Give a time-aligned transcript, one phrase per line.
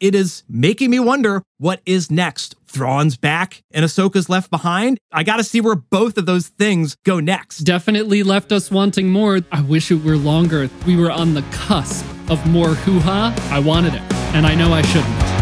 [0.00, 2.54] it is making me wonder what is next.
[2.66, 4.98] Thrawn's back and Ahsoka's left behind.
[5.12, 7.60] I got to see where both of those things go next.
[7.60, 9.40] Definitely left us wanting more.
[9.50, 10.68] I wish it were longer.
[10.86, 13.34] We were on the cusp of more hoo ha.
[13.50, 14.02] I wanted it,
[14.34, 15.35] and I know I shouldn't.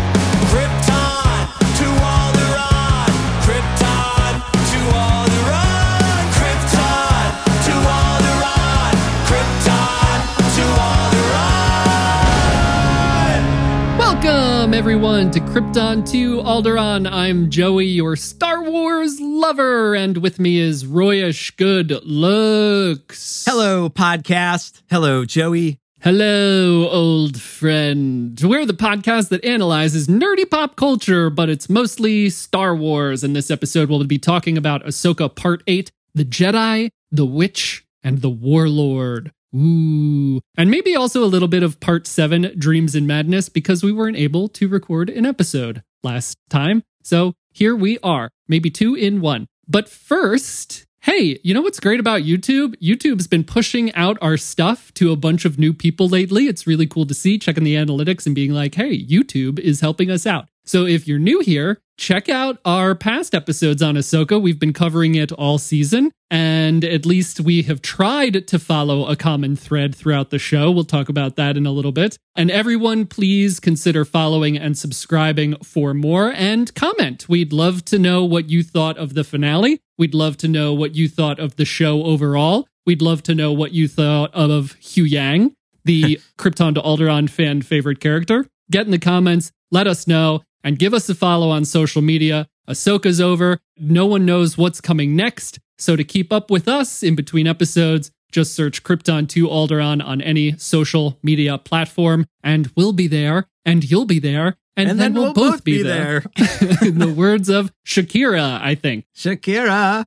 [14.75, 17.09] Welcome, everyone, to Krypton to Alderaan.
[17.09, 23.45] I'm Joey, your Star Wars lover, and with me is Royish Good Looks.
[23.47, 24.83] Hello, podcast.
[24.91, 25.79] Hello, Joey.
[26.01, 28.37] Hello, old friend.
[28.43, 33.23] We're the podcast that analyzes nerdy pop culture, but it's mostly Star Wars.
[33.23, 38.23] In this episode, we'll be talking about Ahsoka Part 8, The Jedi, The Witch, and
[38.23, 39.31] The Warlord.
[39.55, 40.41] Ooh.
[40.57, 44.17] And maybe also a little bit of Part 7, Dreams and Madness, because we weren't
[44.17, 46.83] able to record an episode last time.
[47.03, 49.47] So here we are, maybe two in one.
[49.69, 52.77] But first, Hey, you know what's great about YouTube?
[52.81, 56.47] YouTube's been pushing out our stuff to a bunch of new people lately.
[56.47, 60.11] It's really cool to see, checking the analytics and being like, hey, YouTube is helping
[60.11, 60.49] us out.
[60.67, 64.41] So if you're new here, check out our past episodes on Ahsoka.
[64.41, 69.15] We've been covering it all season, and at least we have tried to follow a
[69.15, 70.71] common thread throughout the show.
[70.71, 72.17] We'll talk about that in a little bit.
[72.35, 77.29] And everyone, please consider following and subscribing for more and comment.
[77.29, 79.81] We'd love to know what you thought of the finale.
[79.99, 82.67] We'd love to know what you thought of the show overall.
[82.87, 85.53] We'd love to know what you thought of Huyang,
[85.85, 88.47] the Krypton to Alderaan fan favorite character.
[88.71, 92.49] Get in the comments, let us know, and give us a follow on social media.
[92.69, 93.61] Ahsoka's over.
[93.79, 95.61] No one knows what's coming next.
[95.79, 100.21] So to keep up with us in between episodes, just search Krypton to Alderaan on
[100.21, 105.13] any social media platform, and we'll be there, and you'll be there, and, And then,
[105.13, 106.25] then we'll, we'll both, both be, be there.
[106.83, 109.05] in the words of Shakira, I think.
[109.17, 110.05] Shakira.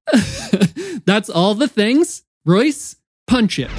[1.05, 2.23] That's all the things.
[2.45, 2.97] Royce,
[3.27, 3.71] punch it.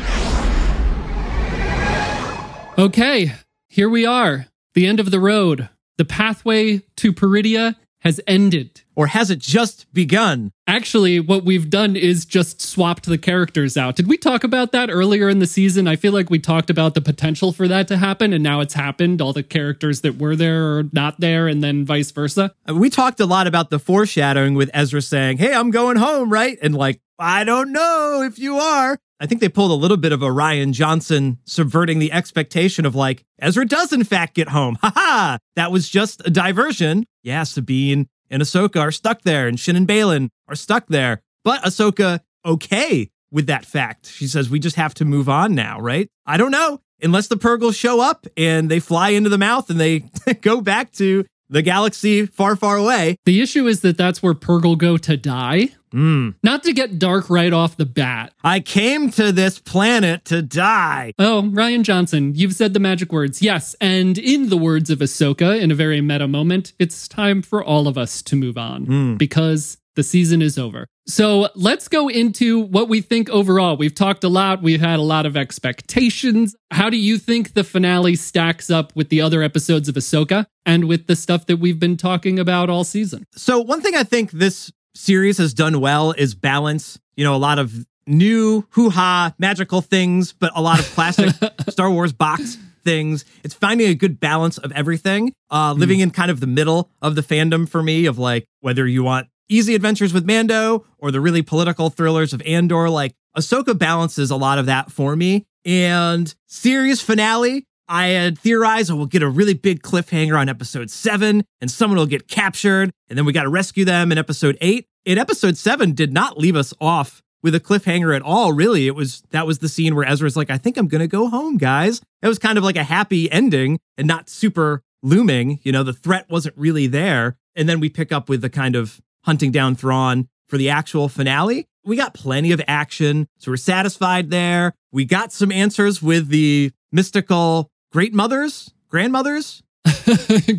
[2.79, 3.33] Okay,
[3.69, 4.47] here we are.
[4.73, 5.69] The end of the road.
[5.99, 8.83] The pathway to Peridea has ended.
[8.99, 10.51] Or has it just begun?
[10.67, 13.95] Actually, what we've done is just swapped the characters out.
[13.95, 15.87] Did we talk about that earlier in the season?
[15.87, 18.75] I feel like we talked about the potential for that to happen, and now it's
[18.75, 19.23] happened.
[19.23, 22.53] All the characters that were there are not there, and then vice versa.
[22.69, 26.29] Uh, We talked a lot about the foreshadowing with Ezra saying, Hey, I'm going home,
[26.29, 26.59] right?
[26.61, 28.99] And like, I don't know if you are.
[29.21, 32.97] I think they pulled a little bit of a Rian Johnson subverting the expectation of
[32.97, 34.77] like, Ezra does in fact get home.
[34.83, 35.39] Ha ha!
[35.55, 37.05] That was just a diversion.
[37.23, 41.23] Yeah, Sabine and Ahsoka are stuck there, and Shin and Baylan are stuck there.
[41.45, 44.07] But Ahsoka, okay with that fact.
[44.07, 46.09] She says, We just have to move on now, right?
[46.27, 46.81] I don't know.
[47.01, 50.01] Unless the Purrgils show up and they fly into the mouth and they
[50.41, 53.17] go back to the galaxy far, far away.
[53.25, 55.71] The issue is that that's where Purrgil go to die.
[55.93, 56.31] Hmm.
[56.43, 58.35] Not to get dark right off the bat.
[58.45, 61.13] I came to this planet to die.
[61.19, 63.41] Oh, Rian Johnson, you've said the magic words.
[63.41, 67.65] Yes, and in the words of Ahsoka, in a very meta moment, it's time for
[67.65, 70.87] all of us to move on because the season is over.
[71.09, 73.77] So let's go into what we think overall.
[73.77, 76.55] We've talked a lot, we've had a lot of expectations.
[76.71, 80.85] How do you think the finale stacks up with the other episodes of Ahsoka and
[80.87, 83.25] with the stuff that we've been talking about all season?
[83.35, 87.43] So, one thing I think this series has done well is balance, you know, a
[87.43, 87.75] lot of
[88.07, 91.35] new hoo ha magical things, but a lot of classic
[91.69, 93.25] Star Wars box things.
[93.43, 97.17] It's finding a good balance of everything, uh, living in kind of the middle of
[97.17, 101.21] the fandom for me, of like whether you want easy adventures with Mando or the
[101.21, 102.91] really political thrillers of Andor.
[102.91, 105.47] Like Ahsoka balances a lot of that for me.
[105.65, 110.91] And series finale, I had theorized, oh, we'll get a really big cliffhanger on episode
[110.91, 114.59] seven, and someone will get captured, and then we got to rescue them in episode
[114.61, 114.87] eight.
[115.05, 118.53] In episode seven, did not leave us off with a cliffhanger at all.
[118.53, 121.29] Really, it was that was the scene where Ezra's like, "I think I'm gonna go
[121.29, 125.61] home, guys." It was kind of like a happy ending and not super looming.
[125.63, 127.37] You know, the threat wasn't really there.
[127.57, 131.07] And then we pick up with the kind of hunting down Thrawn for the actual
[131.11, 131.67] finale.
[131.85, 134.73] We got plenty of action, so we're satisfied there.
[134.91, 139.63] We got some answers with the mystical great mothers, grandmothers,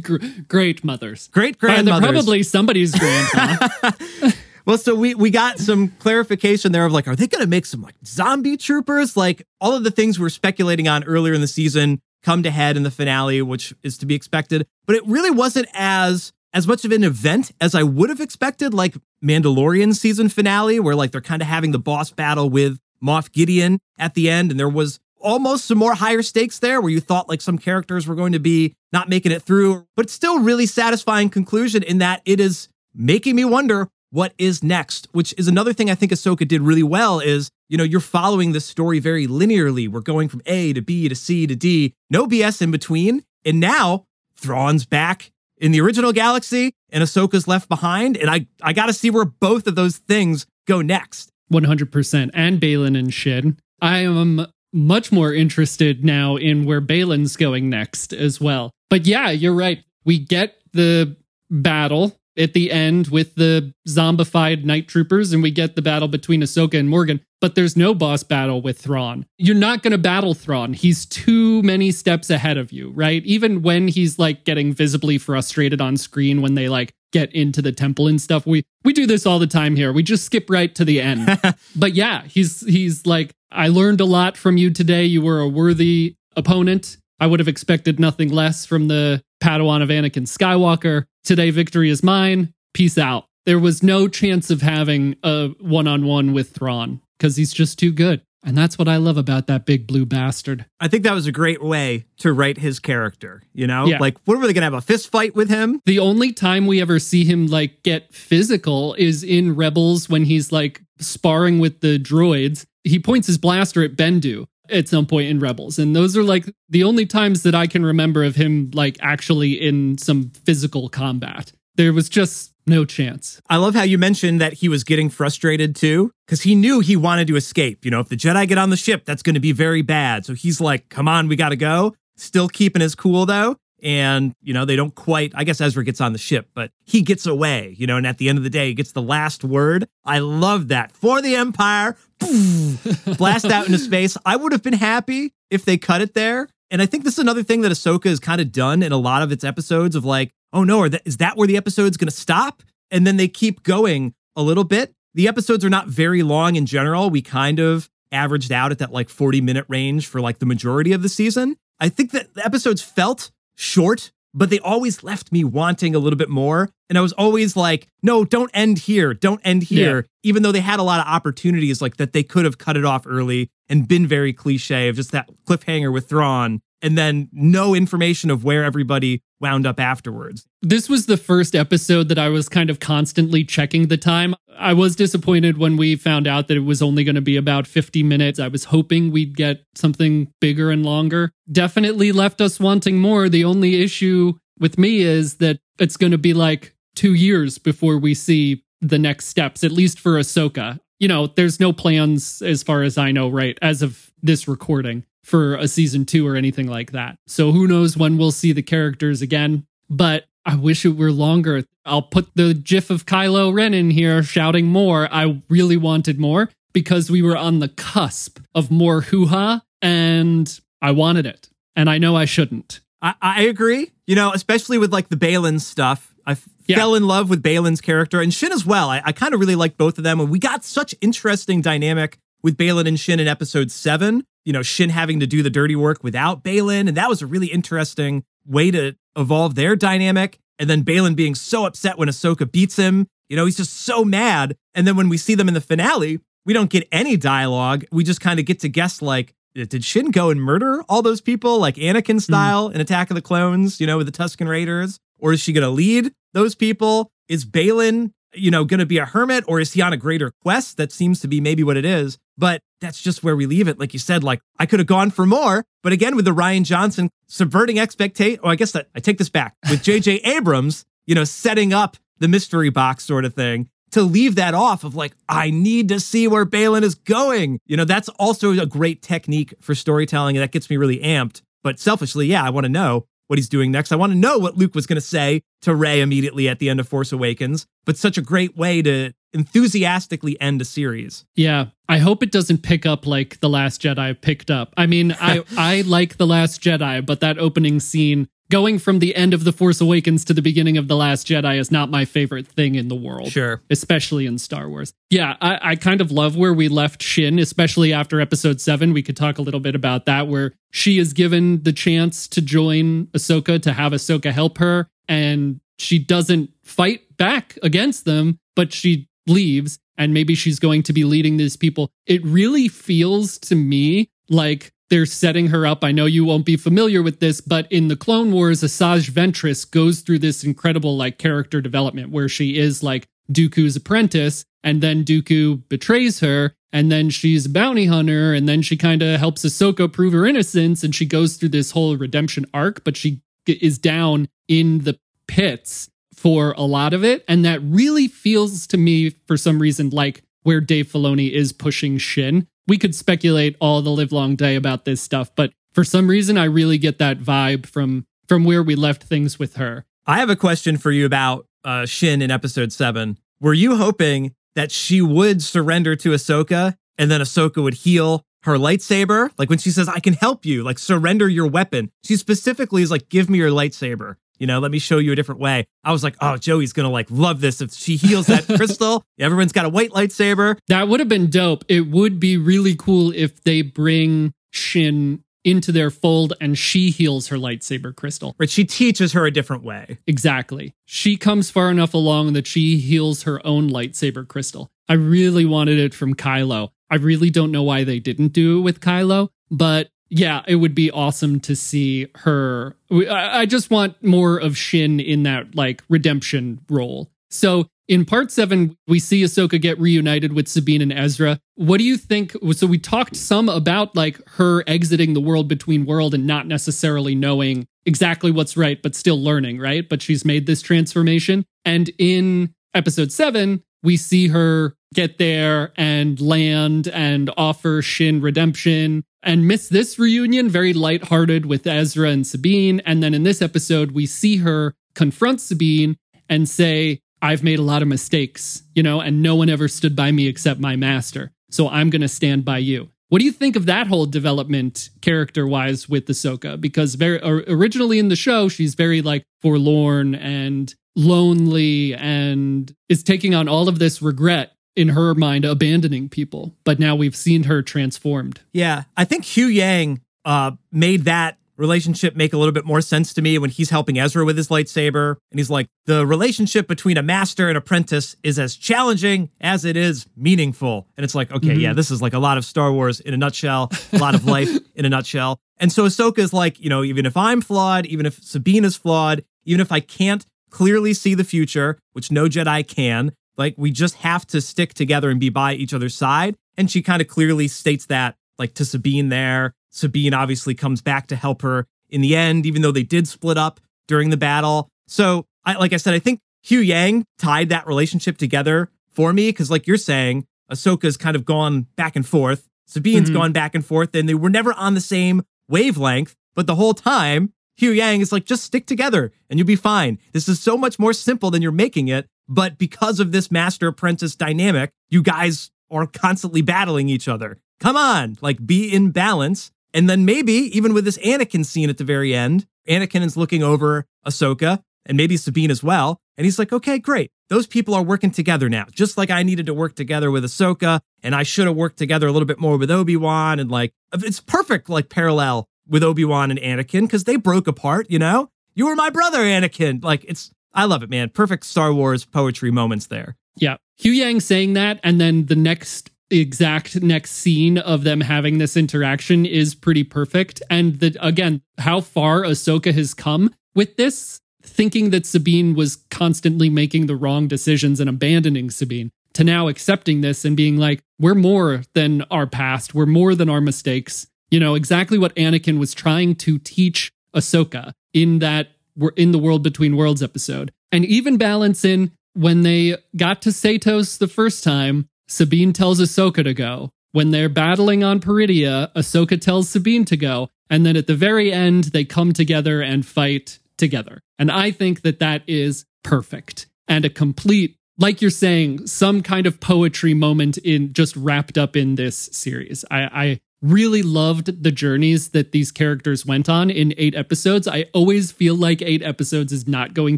[0.04, 0.18] Gr-
[0.48, 1.30] Great mothers.
[1.30, 2.12] great grandmothers.
[2.12, 3.58] probably somebody's grandma.
[4.66, 7.66] Well, so we we got some clarification there of like, are they going to make
[7.66, 9.18] some like zombie troopers?
[9.18, 12.52] Like all of the things we were speculating on earlier in the season come to
[12.52, 14.68] head in the finale, which is to be expected.
[14.86, 18.74] But it really wasn't as as much of an event as I would have expected,
[18.74, 23.32] like Mandalorian season finale, where like they're kind of having the boss battle with Moff
[23.32, 27.02] Gideon at the end, and there was almost some more higher stakes there where you
[27.02, 30.66] thought like some characters were going to be not making it through, but still really
[30.66, 35.74] satisfying conclusion in that it is making me wonder what is next, which is another
[35.74, 39.28] thing I think Ahsoka did really well is, you know, you're following this story very
[39.28, 39.88] linearly.
[39.88, 43.24] We're going from A to B to C to D, no BS in between.
[43.46, 44.06] And now
[44.36, 48.18] Thrawn's back in the original galaxy and Ahsoka's left behind.
[48.18, 51.32] And I, I got to see where both of those things go next.
[51.52, 52.30] 100%.
[52.34, 53.58] And Baylan and Shin.
[53.82, 58.72] I am much more interested now in where Baylan's going next as well.
[58.90, 59.84] But yeah, you're right.
[60.06, 61.16] We get the
[61.50, 66.42] battle at the end with the zombified night troopers, and we get the battle between
[66.42, 67.20] Ahsoka and Morgan.
[67.42, 69.26] But there's no boss battle with Thrawn.
[69.38, 70.74] You're not going to battle Thrawn.
[70.74, 73.24] He's too many steps ahead of you, right?
[73.26, 77.72] Even when he's like getting visibly frustrated on screen when they like get into the
[77.72, 78.46] temple and stuff.
[78.46, 79.92] We we do this all the time here.
[79.92, 81.40] We just skip right to the end.
[81.76, 85.06] but yeah, he's he's like, I learned a lot from you today.
[85.06, 86.98] You were a worthy opponent.
[87.20, 91.06] I would have expected nothing less from the Padawan of Anakin Skywalker.
[91.24, 92.54] Today, victory is mine.
[92.74, 93.26] Peace out.
[93.46, 97.80] There was no chance of having a one on one with Thrawn because he's just
[97.80, 98.22] too good.
[98.44, 100.66] And that's what I love about that big blue bastard.
[100.80, 103.86] I think that was a great way to write his character, you know?
[103.86, 104.00] Yeah.
[104.00, 105.82] Like, what were they going to have a fist fight with him?
[105.86, 110.54] The only time we ever see him like get physical is in Rebels when he's
[110.54, 112.66] like sparring with the droids.
[112.86, 115.80] He points his blaster at Bendu at some point in Rebels.
[115.80, 119.54] And those are like the only times that I can remember of him like actually
[119.54, 121.52] in some physical combat.
[121.76, 123.42] There was just no chance.
[123.50, 126.96] I love how you mentioned that he was getting frustrated too, because he knew he
[126.96, 127.84] wanted to escape.
[127.84, 130.26] You know, if the Jedi get on the ship, that's going to be very bad.
[130.26, 131.96] So he's like, come on, we got to go.
[132.18, 133.56] Still keeping his cool though.
[133.82, 137.02] And, you know, they don't quite, I guess Ezra gets on the ship, but he
[137.02, 139.44] gets away, you know, and at the end of the day, he gets the last
[139.44, 139.88] word.
[140.04, 140.92] I love that.
[140.92, 141.96] For the Empire,
[143.18, 144.18] blast out into space.
[144.26, 146.50] I would have been happy if they cut it there.
[146.72, 148.98] And I think this is another thing that Ahsoka has kind of done in a
[148.98, 152.16] lot of its episodes of like, oh no, is that where the episode's going to
[152.16, 152.64] stop?
[152.92, 154.94] And then they keep going a little bit.
[155.14, 157.10] The episodes are not very long in general.
[157.10, 160.94] We kind of averaged out at that like 40 minute range for like the majority
[160.94, 161.58] of the season.
[161.80, 166.18] I think that the episodes felt short, but they always left me wanting a little
[166.18, 166.70] bit more.
[166.90, 169.14] And I was always like, no, don't end here.
[169.14, 170.06] Don't end here.
[170.24, 172.86] Even though they had a lot of opportunities like that they could have cut it
[172.86, 177.76] off early and been very cliche of just that cliffhanger with Thrawn and then no
[177.76, 180.46] information of where everybody wound up afterwards.
[180.62, 184.36] This was the first episode that I was kind of constantly checking the time.
[184.58, 187.66] I was disappointed when we found out that it was only going to be about
[187.68, 188.40] 50 minutes.
[188.40, 191.32] I was hoping we'd get something bigger and longer.
[191.52, 193.30] Definitely left us wanting more.
[193.30, 197.98] The only issue with me is that it's going to be like two years before
[197.98, 200.80] we see the next steps, at least for Ahsoka.
[201.00, 205.06] You know, there's no plans as far as I know, right, as of this recording
[205.30, 207.18] for a season two or anything like that.
[207.28, 209.66] So who knows when we'll see the characters again.
[209.90, 211.64] But I wish it were longer.
[211.86, 215.08] I'll put the gif of Kylo Ren in here shouting more.
[215.12, 220.60] I really wanted more because we were on the cusp of more hoo ha and
[220.82, 221.50] I wanted it.
[221.76, 222.80] And I know I shouldn't.
[223.02, 223.92] I, I agree.
[224.08, 226.14] You know, especially with like the Baylan stuff.
[226.26, 226.76] I f- Yeah.
[226.78, 228.90] fell in love with Baylan's character and Shin as well.
[228.90, 230.20] I, I kind of really like both of them.
[230.20, 234.24] And we got such interesting dynamic with Baylan and Shin in episode seven.
[234.50, 236.88] You know, Shin having to do the dirty work without Baylan.
[236.88, 240.40] And that was a really interesting way to evolve their dynamic.
[240.58, 243.06] And then Baylan being so upset when Ahsoka beats him.
[243.30, 244.56] You know, he's just so mad.
[244.74, 247.86] And then when we see them in the finale, we don't get any dialogue.
[247.92, 251.22] We just kind of get to guess like, did Shin go and murder all those
[251.22, 252.18] people like Anakin hmm.
[252.18, 254.98] style in Attack of the Clones, you know, with the Tusken Raiders?
[255.20, 257.12] Or is she going to lead those people?
[257.28, 260.32] Is Baylan, you know, going to be a hermit or is he on a greater
[260.44, 260.78] quest?
[260.78, 262.18] That seems to be maybe what it is.
[262.38, 263.80] But that's just where we leave it.
[263.80, 265.66] Like you said, like I could have gone for more.
[265.84, 269.30] But again, with the Rian Johnson subverting expectation, oh, I guess that I take this
[269.30, 274.04] back with JJ Abrams, you know, setting up the mystery box sort of thing to
[274.04, 277.60] leave that off of like, I need to see where Baylan is going.
[277.66, 280.38] You know, that's also a great technique for storytelling.
[280.38, 281.42] And that gets me really amped.
[281.64, 283.92] But selfishly, yeah, I want to know what he's doing next.
[283.92, 286.68] I want to know what Luke was going to say to Rey immediately at the
[286.68, 287.68] end of Force Awakens.
[287.86, 291.26] But such a great way to enthusiastically end a series.
[291.36, 294.74] Yeah, I hope it doesn't pick up like The Last Jedi picked up.
[294.78, 299.16] I mean, I I like The Last Jedi, but that opening scene going from the
[299.16, 302.06] end of The Force Awakens to the beginning of The Last Jedi is not my
[302.06, 303.32] favorite thing in the world.
[303.32, 303.62] Sure.
[303.70, 304.94] Especially in Star Wars.
[305.10, 308.94] Yeah, I, I kind of love where we left Shin, especially after episode seven.
[308.94, 312.42] We could talk a little bit about that, where she is given the chance to
[312.42, 318.74] join Ahsoka, to have Ahsoka help her, and she doesn't fight back against them, but
[318.74, 321.92] she leaves and maybe she's going to be leading these people.
[322.08, 325.84] It really feels to me like they're setting her up.
[325.84, 329.70] I know you won't be familiar with this, but in the Clone Wars, Asajj Ventress
[329.70, 335.06] goes through this incredible like character development where she is like Dooku's apprentice, and then
[335.06, 339.46] Dooku betrays her, and then she's a bounty hunter, and then she kind of helps
[339.46, 343.78] Ahsoka prove her innocence, and she goes through this whole redemption arc, but she is
[343.78, 349.10] down in the pits for a lot of it, and that really feels to me
[349.10, 352.48] for some reason like where Dave Filoni is pushing Shin.
[352.70, 356.38] We could speculate all the live long day about this stuff, but for some reason
[356.38, 359.86] I really get that vibe from from where we left things with her.
[360.06, 363.18] I have a question for you about uh, Shin in episode seven.
[363.42, 368.56] Were you hoping that she would surrender to Ahsoka and then Ahsoka would heal her
[368.56, 369.32] lightsaber?
[369.40, 371.90] Like when she says, I can help you, like surrender your weapon.
[372.04, 374.18] She specifically is like, give me your lightsaber.
[374.40, 375.68] You know, let me show you a different way.
[375.84, 377.62] I was like, oh, Joey's gonna like love this.
[377.62, 380.58] If she heals that crystal, everyone's got a white lightsaber.
[380.68, 381.64] That would have been dope.
[381.68, 387.28] It would be really cool if they bring Shin into their fold and she heals
[387.28, 388.36] her lightsaber crystal.
[388.38, 388.50] Right?
[388.50, 389.98] She teaches her a different way.
[390.08, 390.74] Exactly.
[390.86, 394.70] She comes far enough along that she heals her own lightsaber crystal.
[394.88, 396.70] I really wanted it from Kylo.
[396.90, 400.76] I really don't know why they didn't do it with Kylo, but yeah, it would
[400.76, 402.76] be awesome to see her.
[402.92, 407.12] I just want more of Shin in that like redemption role.
[407.30, 411.40] So in part seven, we see Ahsoka get reunited with Sabine and Ezra.
[411.56, 412.36] What do you think?
[412.54, 417.16] So we talked some about like her exiting the world between world and not necessarily
[417.16, 419.88] knowing exactly what's right, but still learning, right?
[419.88, 421.46] But she's made this transformation.
[421.66, 429.04] And in episode seven, we see her get there and land and offer Shin redemption
[429.24, 432.82] and miss this reunion very lighthearted with Ezra and Sabine.
[432.86, 435.98] And then in this episode, we see her confront Sabine
[436.30, 439.96] and say, I've made a lot of mistakes, you know, and no one ever stood
[439.96, 441.32] by me except my master.
[441.52, 442.90] So I'm going to stand by you.
[443.10, 446.62] What do you think of that whole development character wise with Ahsoka?
[446.62, 453.34] Because very originally in the show, she's very like forlorn and lonely and is taking
[453.34, 456.56] on all of this regret in her mind, abandoning people.
[456.64, 458.42] But now we've seen her transformed.
[458.54, 463.22] Yeah, I think Huyang uh, made that relationship make a little bit more sense to
[463.22, 465.18] me when he's helping Ezra with his lightsaber.
[465.30, 469.76] And he's like, the relationship between a master and apprentice is as challenging as it
[469.76, 470.88] is meaningful.
[470.96, 473.18] And it's like, okay, yeah, this is like a lot of Star Wars in a
[473.18, 475.38] nutshell, a lot of life in a nutshell.
[475.58, 478.78] And so Ahsoka is like, you know, even if I'm flawed, even if Sabine is
[478.78, 483.72] flawed, even if I can't clearly see the future, which no Jedi can, like we
[483.72, 486.36] just have to stick together and be by each other's side.
[486.58, 489.54] And she kind of clearly states that like to Sabine there.
[489.72, 493.38] Sabine obviously comes back to help her in the end, even though they did split
[493.38, 494.70] up during the battle.
[494.88, 499.50] So, I, like I said, I think Huyang tied that relationship together for me because,
[499.50, 502.48] like you're saying, Ahsoka's kind of gone back and forth.
[502.68, 503.14] Sabine's Mhm.
[503.14, 506.16] gone back and forth, and they were never on the same wavelength.
[506.36, 509.98] But the whole time, Huyang is like, just stick together and you'll be fine.
[510.14, 512.08] This is so much more simple than you're making it.
[512.30, 517.38] But because of this master apprentice dynamic, you guys are constantly battling each other.
[517.60, 519.52] Come on, like be in balance.
[519.74, 523.44] And then maybe even with this Anakin scene at the very end, Anakin is looking
[523.44, 526.00] over Ahsoka and maybe Sabine as well.
[526.18, 527.12] And he's like, okay, great.
[527.30, 530.82] Those people are working together now, just like I needed to work together with Ahsoka.
[531.04, 533.40] And I should have worked together a little bit more with Obi Wan.
[533.40, 537.88] And like, it's perfect, like parallel with Obi Wan and Anakin because they broke apart,
[537.90, 538.30] you know?
[538.56, 539.84] You were my brother, Anakin.
[539.84, 541.10] Like, it's, I love it, man.
[541.10, 543.16] Perfect Star Wars poetry moments there.
[543.36, 543.58] Yeah.
[543.82, 549.26] Huyang saying that, and then the next exact next scene of them having this interaction
[549.26, 550.42] is pretty perfect.
[550.50, 556.50] And the, again, how far Ahsoka has come with this, thinking that Sabine was constantly
[556.50, 561.16] making the wrong decisions and abandoning Sabine, to now accepting this and being like, we're
[561.16, 564.08] more than our past, we're more than our mistakes.
[564.32, 569.20] You know, exactly what Anakin was trying to teach Ahsoka in that we're in the
[569.20, 570.52] World Between Worlds episode.
[570.72, 576.24] And even balance in when they got to Seatos the first time, Sabine tells Ahsoka
[576.24, 576.72] to go.
[576.92, 580.30] When they're battling on Peridea, Ahsoka tells Sabine to go.
[580.50, 584.02] And then at the very end, they come together and fight together.
[584.18, 589.28] And I think that that is perfect and a complete, like you're saying, some kind
[589.28, 592.66] of poetry moment in just wrapped up in this series.
[592.72, 597.48] I, I really loved the journeys that these characters went on in eight episodes.
[597.48, 599.98] I always feel like eight episodes is not going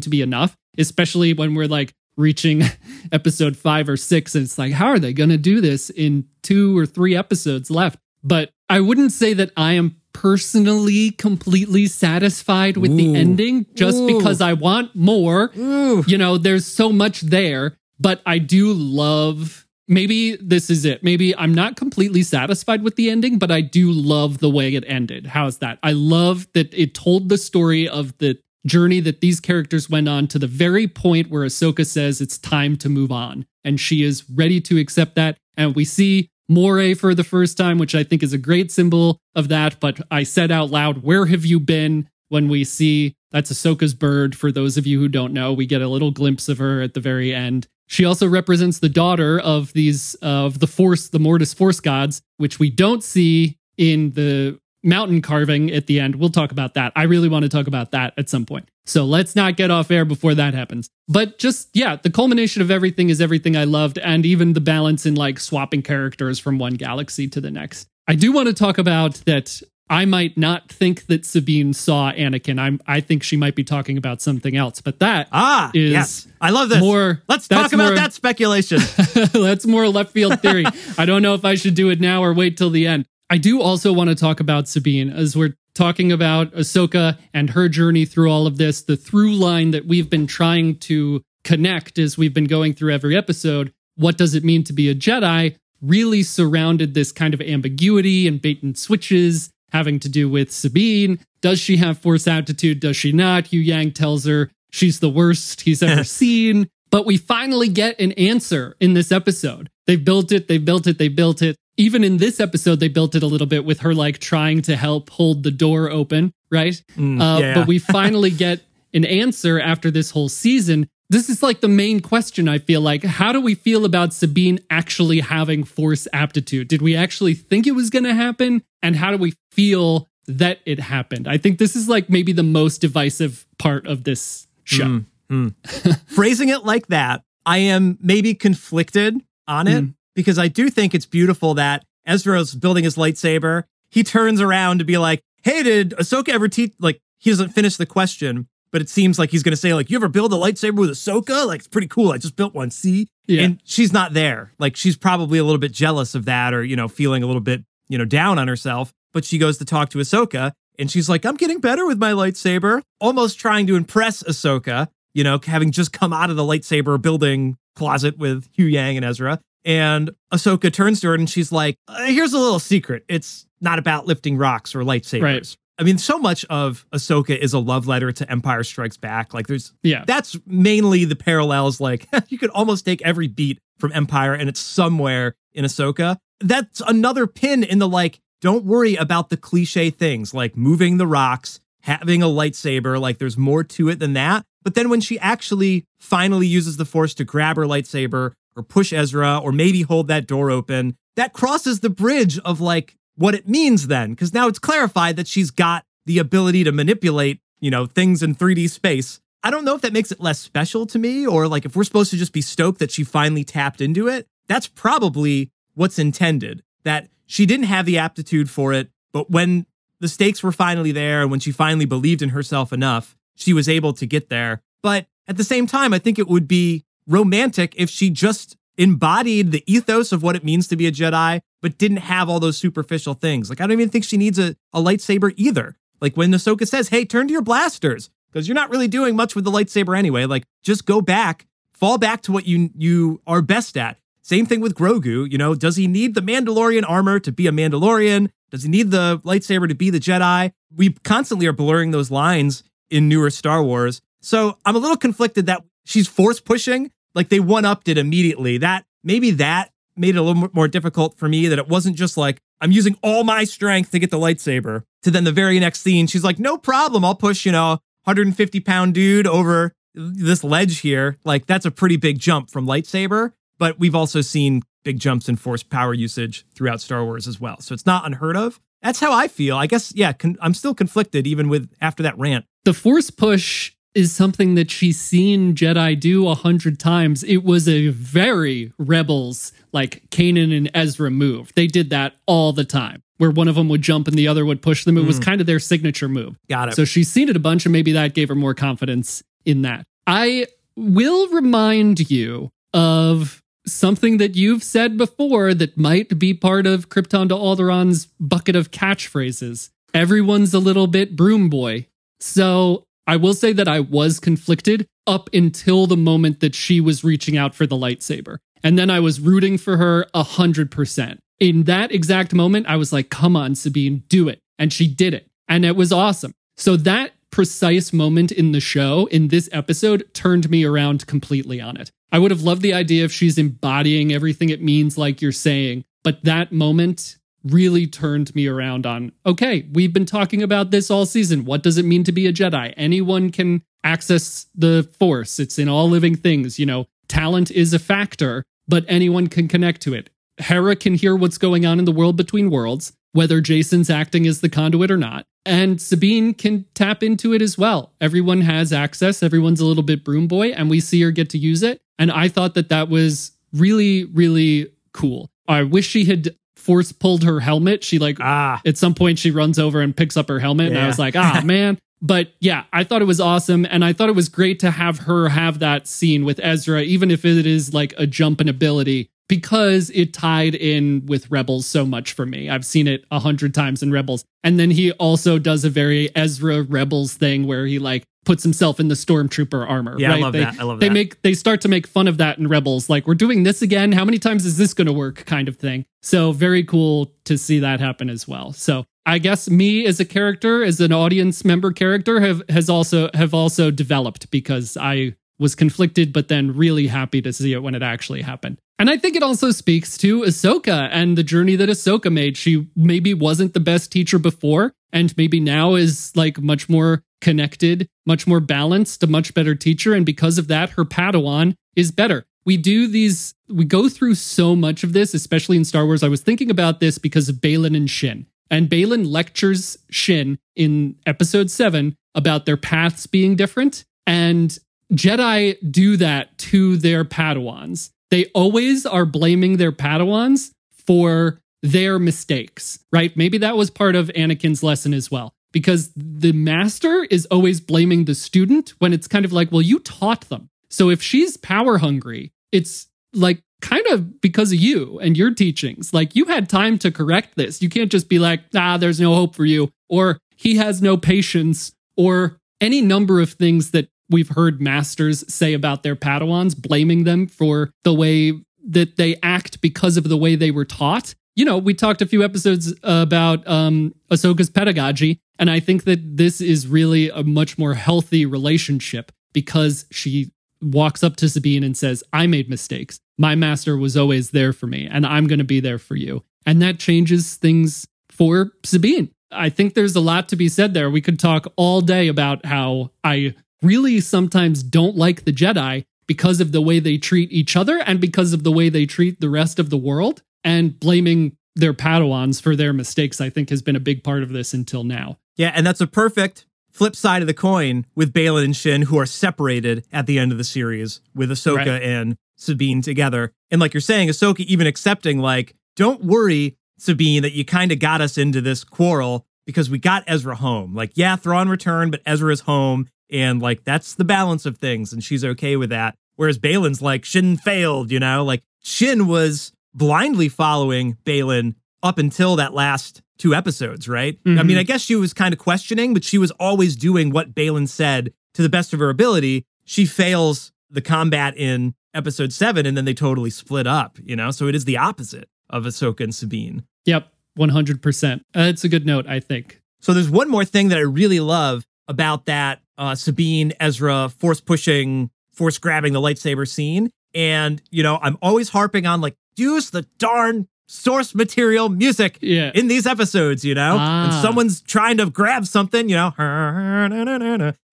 [0.00, 2.62] to be enough, especially when we're like reaching
[3.12, 4.34] episode five or six.
[4.34, 7.70] And it's like, how are they going to do this in two or three episodes
[7.70, 7.98] left?
[8.22, 12.96] But I wouldn't say that I am personally completely satisfied with Ooh.
[12.96, 14.18] the ending just Ooh.
[14.18, 15.50] because I want more.
[15.56, 16.04] Ooh.
[16.06, 21.02] You know, there's so much there, but I do love maybe this is it.
[21.02, 24.84] Maybe I'm not completely satisfied with the ending, but I do love the way it
[24.86, 25.26] ended.
[25.26, 25.78] How's that?
[25.82, 30.28] I love that it told the story of the journey that these characters went on
[30.28, 33.44] to the very point where Ahsoka says it's time to move on.
[33.64, 35.36] And she is ready to accept that.
[35.56, 39.18] And we see Morai for the first time, which I think is a great symbol
[39.34, 39.80] of that.
[39.80, 42.08] But I said out loud, Where have you been?
[42.32, 44.34] when we see that's Ahsoka's bird.
[44.34, 46.94] For those of you who don't know, we get a little glimpse of her at
[46.94, 47.68] the very end.
[47.92, 52.58] She also represents the daughter of these of the Force, the Mortis Force gods, which
[52.58, 56.16] we don't see in the mountain carving at the end.
[56.16, 56.94] We'll talk about that.
[56.96, 58.66] I really want to talk about that at some point.
[58.86, 60.88] So let's not get off air before that happens.
[61.06, 65.04] But just, yeah, the culmination of everything is everything I loved, and even the balance
[65.04, 67.88] in like swapping characters from one galaxy to the next.
[68.08, 69.60] I do want to talk about that.
[69.90, 72.58] I might not think that Sabine saw Anakin.
[72.58, 74.80] I'm, I think she might be talking about something else.
[74.80, 76.28] But that Ah, is yes.
[76.40, 76.80] I love this.
[76.80, 78.78] more- Let's talk about more- that speculation.
[79.32, 80.64] That's more left field theory.
[80.98, 83.04] I don't know if I should do it now or wait till the end.
[83.28, 87.68] I do also want to talk about Sabine as we're talking about Ahsoka and her
[87.68, 88.82] journey through all of this.
[88.82, 93.16] The through line that we've been trying to connect as we've been going through every
[93.16, 93.72] episode.
[93.96, 95.56] What does it mean to be a Jedi?
[95.82, 101.18] Really surrounded this kind of ambiguity and bait and switches having to do with Sabine.
[101.40, 102.80] Does she have force aptitude?
[102.80, 103.44] Does she not?
[103.46, 106.68] Huyang tells her she's the worst he's ever seen.
[106.90, 109.70] But we finally get an answer in this episode.
[109.86, 111.56] They've built it, they've built it, they built it.
[111.78, 114.76] Even in this episode, they built it a little bit with her like trying to
[114.76, 116.80] help hold the door open, right?
[116.98, 117.54] uh, yeah.
[117.54, 118.60] But we finally get
[118.92, 120.86] an answer after this whole season.
[121.12, 123.04] This is like the main question, I feel like.
[123.04, 126.68] How do we feel about Sabine actually having force aptitude?
[126.68, 128.62] Did we actually think it was going to happen?
[128.82, 131.28] And how do we feel that it happened?
[131.28, 134.84] I think this is like maybe the most divisive part of this show.
[134.84, 136.00] Mm, mm.
[136.06, 139.94] Phrasing it like that, I am maybe conflicted on it mm.
[140.14, 143.64] because I do think it's beautiful that Ezra's building his lightsaber.
[143.90, 147.76] He turns around to be like, "Hey, did Ahsoka ever teach?" Like he doesn't finish
[147.76, 150.36] the question, but it seems like he's going to say, "Like you ever build a
[150.36, 151.46] lightsaber with Ahsoka?
[151.46, 152.10] Like it's pretty cool.
[152.12, 152.70] I just built one.
[152.70, 153.42] See?" Yeah.
[153.42, 154.52] And she's not there.
[154.58, 157.40] Like she's probably a little bit jealous of that, or you know, feeling a little
[157.42, 158.92] bit you know down on herself.
[159.12, 162.12] But she goes to talk to Ahsoka, and she's like, "I'm getting better with my
[162.12, 164.88] lightsaber," almost trying to impress Ahsoka.
[165.14, 169.38] You know, having just come out of the lightsaber building closet with Huyang and Ezra.
[169.64, 173.04] And Ahsoka turns to her and she's like, uh, "Here's a little secret.
[173.08, 175.56] It's not about lifting rocks or lightsabers." Right.
[175.78, 179.32] I mean, so much of Ahsoka is a love letter to Empire Strikes Back.
[179.34, 180.04] Like, there's Yeah.
[180.06, 181.80] that's mainly the parallels.
[181.80, 186.18] Like, you could almost take every beat from Empire and it's somewhere in Ahsoka.
[186.40, 191.06] That's another pin in the like, don't worry about the cliche things like moving the
[191.06, 193.00] rocks, having a lightsaber.
[193.00, 194.44] Like, there's more to it than that.
[194.64, 198.92] But then when she actually finally uses the Force to grab her lightsaber or push
[198.92, 203.48] Ezra or maybe hold that door open, that crosses the bridge of like what it
[203.48, 204.10] means then.
[204.10, 208.34] Because now it's clarified that she's got the ability to manipulate, you know, things in
[208.34, 209.20] 3D space.
[209.44, 211.84] I don't know if that makes it less special to me or like if we're
[211.84, 214.26] supposed to just be stoked that she finally tapped into it.
[214.46, 216.62] That's probably what's intended.
[216.84, 219.66] That she didn't have the aptitude for it, but when
[220.00, 223.68] the stakes were finally there and when she finally believed in herself enough, she was
[223.68, 224.62] able to get there.
[224.82, 229.52] But at the same time, I think it would be romantic if she just embodied
[229.52, 232.56] the ethos of what it means to be a Jedi, but didn't have all those
[232.56, 233.48] superficial things.
[233.48, 235.76] Like, I don't even think she needs a, a lightsaber either.
[236.00, 239.34] Like, when Ahsoka says, hey, turn to your blasters, because you're not really doing much
[239.34, 240.24] with the lightsaber anyway.
[240.24, 243.98] Like, just go back, fall back to what you you are best at.
[244.22, 245.30] Same thing with Grogu.
[245.30, 248.30] You know, does he need the Mandalorian armor to be a Mandalorian?
[248.50, 250.52] Does he need the lightsaber to be the Jedi?
[250.74, 254.00] We constantly are blurring those lines in newer Star Wars.
[254.20, 258.58] So I'm a little conflicted that she's force pushing, like they one upped it immediately.
[258.58, 262.16] That maybe that made it a little more difficult for me that it wasn't just
[262.16, 264.82] like I'm using all my strength to get the lightsaber.
[265.02, 267.04] To then the very next scene, she's like, no problem.
[267.04, 271.18] I'll push, you know, 150 pound dude over this ledge here.
[271.24, 273.32] Like that's a pretty big jump from lightsaber.
[273.58, 277.60] But we've also seen big jumps in force power usage throughout Star Wars as well.
[277.60, 278.60] So it's not unheard of.
[278.80, 279.56] That's how I feel.
[279.56, 282.44] I guess, yeah, con- I'm still conflicted even with after that rant.
[282.64, 287.22] the force push is something that she's seen Jedi do a hundred times.
[287.22, 291.52] It was a very rebels like Kanan and Ezra move.
[291.54, 294.44] They did that all the time, where one of them would jump and the other
[294.44, 294.96] would push them.
[294.96, 295.24] It was mm.
[295.24, 296.36] kind of their signature move.
[296.48, 296.74] Got it.
[296.74, 299.84] So she's seen it a bunch, and maybe that gave her more confidence in that.
[300.06, 306.88] I will remind you of something that you've said before that might be part of
[306.88, 309.70] Krypton to Alderaan's bucket of catchphrases.
[309.94, 311.86] Everyone's a little bit broom boy.
[312.18, 317.02] So I will say that I was conflicted up until the moment that she was
[317.02, 318.38] reaching out for the lightsaber.
[318.62, 321.20] And then I was rooting for her a hundred percent.
[321.40, 324.38] In that exact moment, I was like, come on, Sabine, do it.
[324.58, 325.28] And she did it.
[325.48, 326.32] And it was awesome.
[326.56, 331.76] So that precise moment in the show, in this episode, turned me around completely on
[331.76, 331.90] it.
[332.12, 335.84] I would have loved the idea if she's embodying everything it means, like you're saying.
[336.04, 341.06] But that moment really turned me around on okay, we've been talking about this all
[341.06, 341.44] season.
[341.44, 342.74] What does it mean to be a Jedi?
[342.76, 346.58] Anyone can access the Force, it's in all living things.
[346.58, 350.10] You know, talent is a factor, but anyone can connect to it.
[350.38, 354.40] Hera can hear what's going on in the world between worlds, whether Jacen's acting as
[354.40, 355.26] the conduit or not.
[355.44, 357.92] And Sabine can tap into it as well.
[358.00, 359.22] Everyone has access.
[359.22, 361.82] Everyone's a little bit broom boy, and we see her get to use it.
[361.98, 365.30] And I thought that that was really, really cool.
[365.48, 367.84] I wish she had force pulled her helmet.
[367.84, 370.78] She like Ah, at some point she runs over and picks up her helmet and
[370.78, 371.78] i was like ah man.
[372.04, 374.98] But yeah i thought it was awesome and i thought it was great to have
[375.00, 379.08] her have that scene with ezra even if it is like a jump in ability
[379.28, 382.50] because it tied in with rebels so much for me.
[382.50, 384.26] I've seen it a hundred times in rebels.
[384.44, 388.78] And then he also does a very ezra rebels thing where he like puts himself
[388.78, 390.22] in the stormtrooper armor Yeah, I right?
[390.22, 390.60] love they, that.
[390.60, 390.94] I love they that.
[390.94, 393.92] make they start to make fun of that in rebels like we're doing this again.
[393.92, 395.24] How many times is this going to work?
[395.26, 395.84] kind of thing.
[396.02, 398.52] So very cool to see that happen as well.
[398.52, 403.10] So i guess me as a character as an audience member character have has also
[403.14, 407.74] have also developed because i was conflicted but then really happy to see it when
[407.74, 411.68] it actually happened and i think it also speaks to ahsoka and the journey that
[411.68, 416.68] ahsoka made she maybe wasn't the best teacher before and maybe now is like much
[416.68, 419.94] more connected, much more balanced, a much better teacher.
[419.94, 422.26] And because of that, her Padawan is better.
[422.44, 426.02] We do these, we go through so much of this, especially in Star Wars.
[426.02, 428.26] I was thinking about this because of Baylan and Shin.
[428.50, 433.84] And Baylan lectures Shin in episode seven about their paths being different.
[434.06, 434.58] And
[434.92, 437.90] Jedi do that to their Padawans.
[438.12, 443.16] They always are blaming their Padawans for their mistakes, right?
[443.16, 445.32] Maybe that was part of Anakin's lesson as well.
[445.50, 449.78] Because the master is always blaming the student when it's kind of like, well, you
[449.78, 450.50] taught them.
[450.68, 455.94] So if she's power hungry, it's like kind of because of you and your teachings.
[455.94, 457.62] Like you had time to correct this.
[457.62, 460.98] You can't just be like, ah, there's no hope for you, or he has no
[460.98, 467.04] patience, or any number of things that we've heard masters say about their Padawans, blaming
[467.04, 468.32] them for the way
[468.64, 471.14] that they act because of the way they were taught.
[471.34, 476.16] You know, we talked a few episodes about um, Ahsoka's pedagogy, and I think that
[476.16, 481.76] this is really a much more healthy relationship because she walks up to Sabine and
[481.76, 483.00] says, I made mistakes.
[483.18, 486.22] My master was always there for me, and I'm going to be there for you.
[486.46, 489.10] And that changes things for Sabine.
[489.30, 490.90] I think there's a lot to be said there.
[490.90, 496.40] We could talk all day about how I really sometimes don't like the Jedi because
[496.40, 499.30] of the way they treat each other and because of the way they treat the
[499.30, 500.22] rest of the world.
[500.44, 504.30] And blaming their Padawans for their mistakes, I think, has been a big part of
[504.30, 505.18] this until now.
[505.36, 508.98] Yeah, and that's a perfect flip side of the coin with Baylan and Shin, who
[508.98, 511.82] are separated at the end of the series with Ahsoka Right.
[511.82, 513.32] and Sabine together.
[513.50, 517.78] And like you're saying, Ahsoka even accepting, like, don't worry, Sabine, that you kind of
[517.78, 520.74] got us into this quarrel because we got Ezra home.
[520.74, 522.88] Like, yeah, Thrawn returned, but Ezra's home.
[523.12, 524.92] And like, that's the balance of things.
[524.92, 525.94] And she's okay with that.
[526.16, 528.24] Whereas Baylan's like, Shin failed, you know?
[528.24, 534.18] Like, Shin was blindly following Baylan up until that last two episodes, right?
[534.26, 534.46] I Mhm.
[534.46, 537.68] mean, I guess she was kind of questioning, but she was always doing what Baylan
[537.68, 539.44] said to the best of her ability.
[539.64, 544.30] She fails the combat in episode seven, and then they totally split up, you know?
[544.30, 546.62] So it is the opposite of Ahsoka and Sabine.
[546.86, 548.22] Yep, 100%.
[548.34, 549.60] Uh, it's a good note, I think.
[549.80, 554.40] So there's one more thing that I really love about that uh, Sabine Ezra force
[554.40, 556.90] pushing, force grabbing the lightsaber scene.
[557.14, 562.50] And, you know, I'm always harping on like, use the darn source material music Yeah.
[562.54, 563.76] in these episodes, you know?
[563.78, 564.04] Ah.
[564.04, 566.12] And someone's trying to grab something, you know?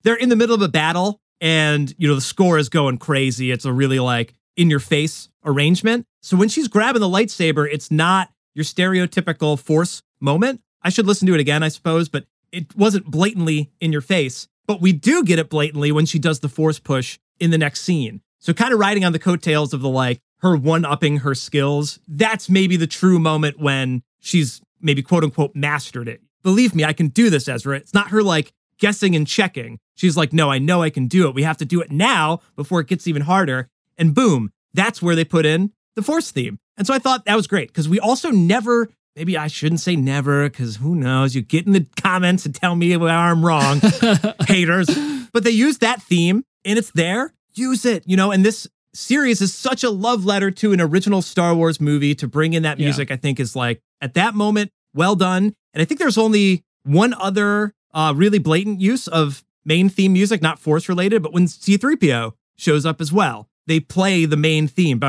[0.03, 3.51] They're in the middle of a battle and, you know, the score is going crazy.
[3.51, 6.05] It's a really like in your face arrangement.
[6.21, 10.61] So when she's grabbing the lightsaber, it's not your stereotypical force moment.
[10.81, 14.47] I should listen to it again, I suppose, but it wasn't blatantly in your face.
[14.67, 17.81] But we do get it blatantly when she does the force push in the next
[17.81, 18.21] scene.
[18.39, 21.99] So kind of riding on the coattails of the like her one upping her skills.
[22.07, 26.21] That's maybe the true moment when she's maybe quote unquote mastered it.
[26.43, 27.77] Believe me, I can do this, Ezra.
[27.77, 29.79] It's not her like guessing and checking.
[29.95, 31.35] She's like, no, I know I can do it.
[31.35, 33.67] We have to do it now before it gets even harder.
[33.97, 36.59] And boom, that's where they put in the force theme.
[36.77, 39.95] And so I thought that was great because we also never, maybe I shouldn't say
[39.95, 41.35] never because who knows?
[41.35, 43.81] You get in the comments and tell me where I'm wrong,
[44.47, 44.89] haters.
[45.33, 47.33] But they use that theme and it's there.
[47.53, 51.21] Use it, you know, and this series is such a love letter to an original
[51.21, 52.85] Star Wars movie to bring in that Yeah.
[52.85, 55.53] music, I think is like at that moment, well done.
[55.73, 60.41] And I think there's only one other uh, really blatant use of main theme music,
[60.41, 64.99] not force related, but when C3PO shows up as well, they play the main theme.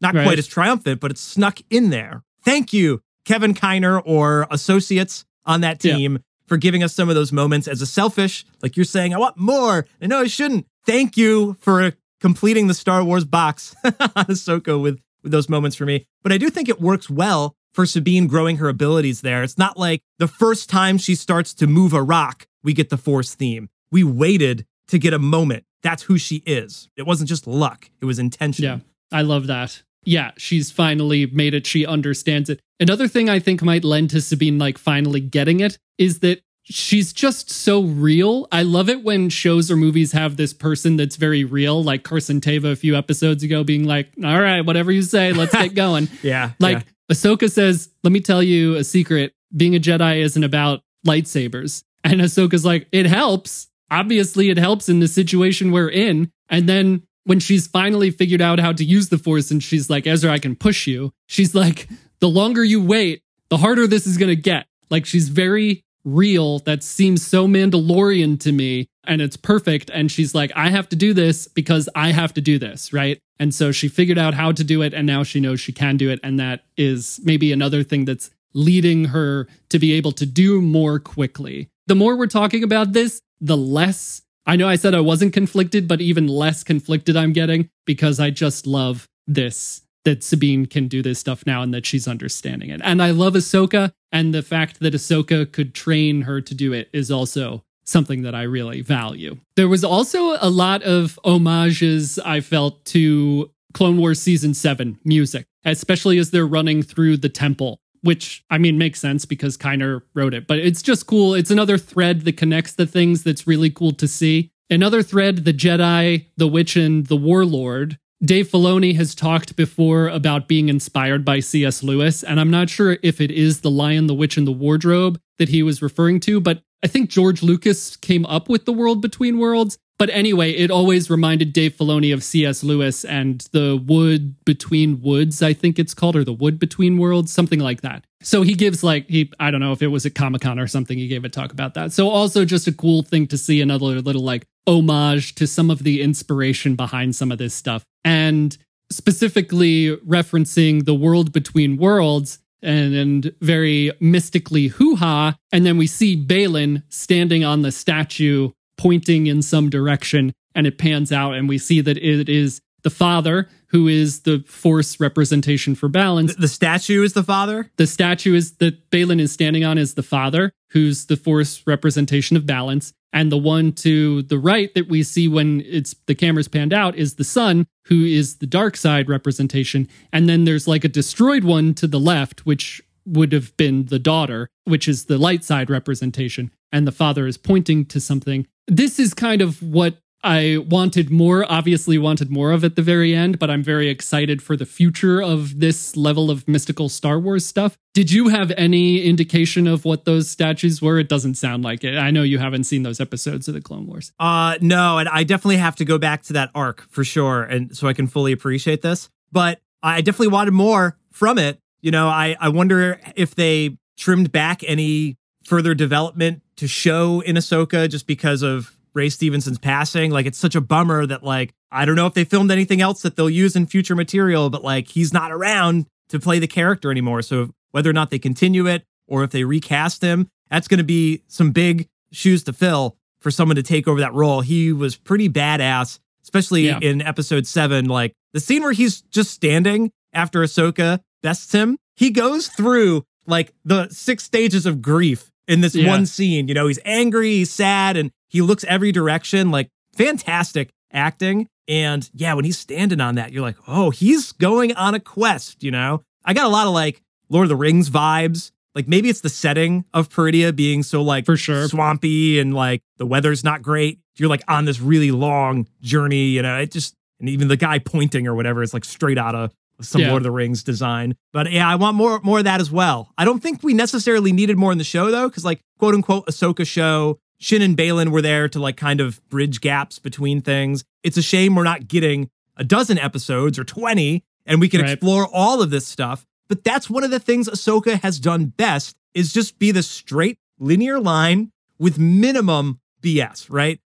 [0.00, 0.24] Not Right.
[0.24, 2.22] quite as triumphant, but it's snuck in there.
[2.44, 5.96] Thank you, Kevin Kiner or associates on that Yeah.
[5.96, 9.18] team for giving us some of those moments as a selfish, like you're saying, I
[9.18, 9.86] want more.
[10.02, 10.66] I know I shouldn't.
[10.84, 13.92] Thank you for completing the Star Wars box on
[14.26, 16.06] Ahsoka with, with those moments for me.
[16.22, 19.42] But I do think it works well for Sabine growing her abilities there.
[19.42, 22.96] It's not like the first time she starts to move a rock, we get the
[22.98, 23.68] Force theme.
[23.90, 25.64] We waited to get a moment.
[25.82, 26.88] That's who she is.
[26.96, 28.64] It wasn't just luck, it was intention.
[28.64, 28.78] Yeah,
[29.14, 29.82] I love that.
[30.04, 31.66] Yeah, she's finally made it.
[31.66, 32.60] She understands it.
[32.80, 37.12] Another thing I think might lend to Sabine like finally getting it is that she's
[37.12, 38.48] just so real.
[38.50, 42.40] I love it when shows or movies have this person that's very real, like Carson
[42.40, 46.08] Teva a few episodes ago being like, all right, whatever you say, let's get going.
[46.22, 46.50] Yeah.
[46.58, 47.14] Like yeah.
[47.14, 49.32] Ahsoka says, let me tell you a secret.
[49.56, 51.84] Being a Jedi isn't about lightsabers.
[52.02, 53.68] And Ahsoka's like, it helps.
[53.90, 56.30] Obviously, it helps in the situation we're in.
[56.48, 60.06] And then when she's finally figured out how to use the Force and she's like,
[60.06, 61.88] Ezra, I can push you, she's like,
[62.20, 64.66] the longer you wait, the harder this is going to get.
[64.90, 66.58] Like, she's very real.
[66.60, 68.86] That seems so Mandalorian to me.
[69.06, 69.90] And it's perfect.
[69.90, 72.92] And she's like, I have to do this because I have to do this.
[72.92, 73.18] Right.
[73.38, 74.94] And so she figured out how to do it.
[74.94, 76.20] And now she knows she can do it.
[76.22, 80.98] And that is maybe another thing that's leading her to be able to do more
[80.98, 81.68] quickly.
[81.86, 85.88] The more we're talking about this, the less I know I said I wasn't conflicted,
[85.88, 91.02] but even less conflicted I'm getting because I just love this that Sabine can do
[91.02, 92.80] this stuff now and that she's understanding it.
[92.84, 96.90] And I love Ahsoka, and the fact that Ahsoka could train her to do it
[96.92, 99.38] is also something that I really value.
[99.56, 105.46] There was also a lot of homages I felt to Clone Wars Season 7 music,
[105.64, 107.80] especially as they're running through the temple.
[108.04, 111.34] Which I mean makes sense because Kiner wrote it, but it's just cool.
[111.34, 114.52] It's another thread that connects the things that's really cool to see.
[114.70, 117.98] Another thread, the Jedi, the Witch, and the Warlord.
[118.24, 121.82] Dave Filoni has talked before about being inspired by C.S.
[121.82, 125.20] Lewis, and I'm not sure if it is The Lion, the Witch, and the Wardrobe
[125.38, 129.02] that he was referring to, but I think George Lucas came up with the world
[129.02, 129.78] between worlds.
[129.98, 132.64] But anyway, it always reminded Dave Filoni of C.S.
[132.64, 137.32] Lewis and the wood between woods, I think it's called, or the wood between worlds,
[137.32, 138.04] something like that.
[138.20, 140.66] So he gives like he I don't know if it was at Comic Con or
[140.66, 140.98] something.
[140.98, 141.92] He gave a talk about that.
[141.92, 145.84] So also just a cool thing to see another little like homage to some of
[145.84, 148.56] the inspiration behind some of this stuff, and
[148.90, 155.36] specifically referencing the world between worlds and, and very mystically hoo ha.
[155.52, 160.78] And then we see Baylan standing on the statue, pointing in some direction, and it
[160.78, 165.74] pans out, and we see that it is the father who is the force representation
[165.74, 166.34] for balance.
[166.34, 167.70] The, the statue is the father.
[167.76, 172.36] The statue is that Baylan is standing on is the father, who's the force representation
[172.36, 172.92] of balance.
[173.12, 176.96] And the one to the right that we see when it's the camera's panned out
[176.96, 179.88] is the son, who is the dark side representation.
[180.12, 183.98] And then there's like a destroyed one to the left, which would have been the
[183.98, 186.50] daughter, which is the light side representation.
[186.72, 188.46] And the father is pointing to something.
[188.66, 193.14] This is kind of what I wanted more, obviously wanted more of at the very
[193.14, 197.44] end, but I'm very excited for the future of this level of mystical Star Wars
[197.44, 197.76] stuff.
[197.92, 200.98] Did you have any indication of what those statues were?
[200.98, 201.98] It doesn't sound like it.
[201.98, 204.12] I know you haven't seen those episodes of the Clone Wars.
[204.18, 207.76] Uh no, and I definitely have to go back to that arc for sure, and
[207.76, 209.10] so I can fully appreciate this.
[209.30, 211.60] But I definitely wanted more from it.
[211.82, 217.36] You know, I I wonder if they trimmed back any further development to show in
[217.36, 220.10] Ahsoka just because of Ray Stevenson's passing.
[220.10, 223.02] Like it's such a bummer that like I don't know if they filmed anything else
[223.02, 226.90] that they'll use in future material, but like he's not around to play the character
[226.90, 227.22] anymore.
[227.22, 230.84] So whether or not they continue it or if they recast him, that's going to
[230.84, 234.40] be some big shoes to fill for someone to take over that role.
[234.42, 236.78] He was pretty badass, especially Yeah.
[236.80, 237.86] in episode seven.
[237.86, 243.52] Like the scene where he's just standing after Ahsoka bests him, he goes through like
[243.64, 245.88] the six stages of grief in this Yeah.
[245.88, 246.48] one scene.
[246.48, 249.50] You know, he's angry, he's sad, and he looks every direction.
[249.50, 251.46] Like fantastic acting.
[251.66, 255.62] And yeah, when he's standing on that, you're like, oh, he's going on a quest,
[255.62, 256.02] you know?
[256.24, 258.50] I got a lot of like Lord of the Rings vibes.
[258.74, 261.68] Like maybe it's the setting of Peridea being so like For sure.
[261.68, 263.98] swampy and like the weather's not great.
[264.16, 266.58] You're like on this really long journey, you know.
[266.58, 270.00] It just and even the guy pointing or whatever is like straight out of some
[270.02, 270.08] Yeah.
[270.10, 271.14] Lord of the Rings design.
[271.32, 273.12] But yeah, I want more more of that as well.
[273.18, 276.26] I don't think we necessarily needed more in the show though, because like quote unquote
[276.26, 280.84] Ahsoka show Shin and Baylan were there to like kind of bridge gaps between things.
[281.02, 284.90] It's a shame we're not getting a dozen episodes or 20 and we can Right.
[284.92, 286.24] explore all of this stuff.
[286.48, 290.38] But that's one of the things Ahsoka has done best is just be the straight
[290.58, 293.80] linear line with minimum BS, right?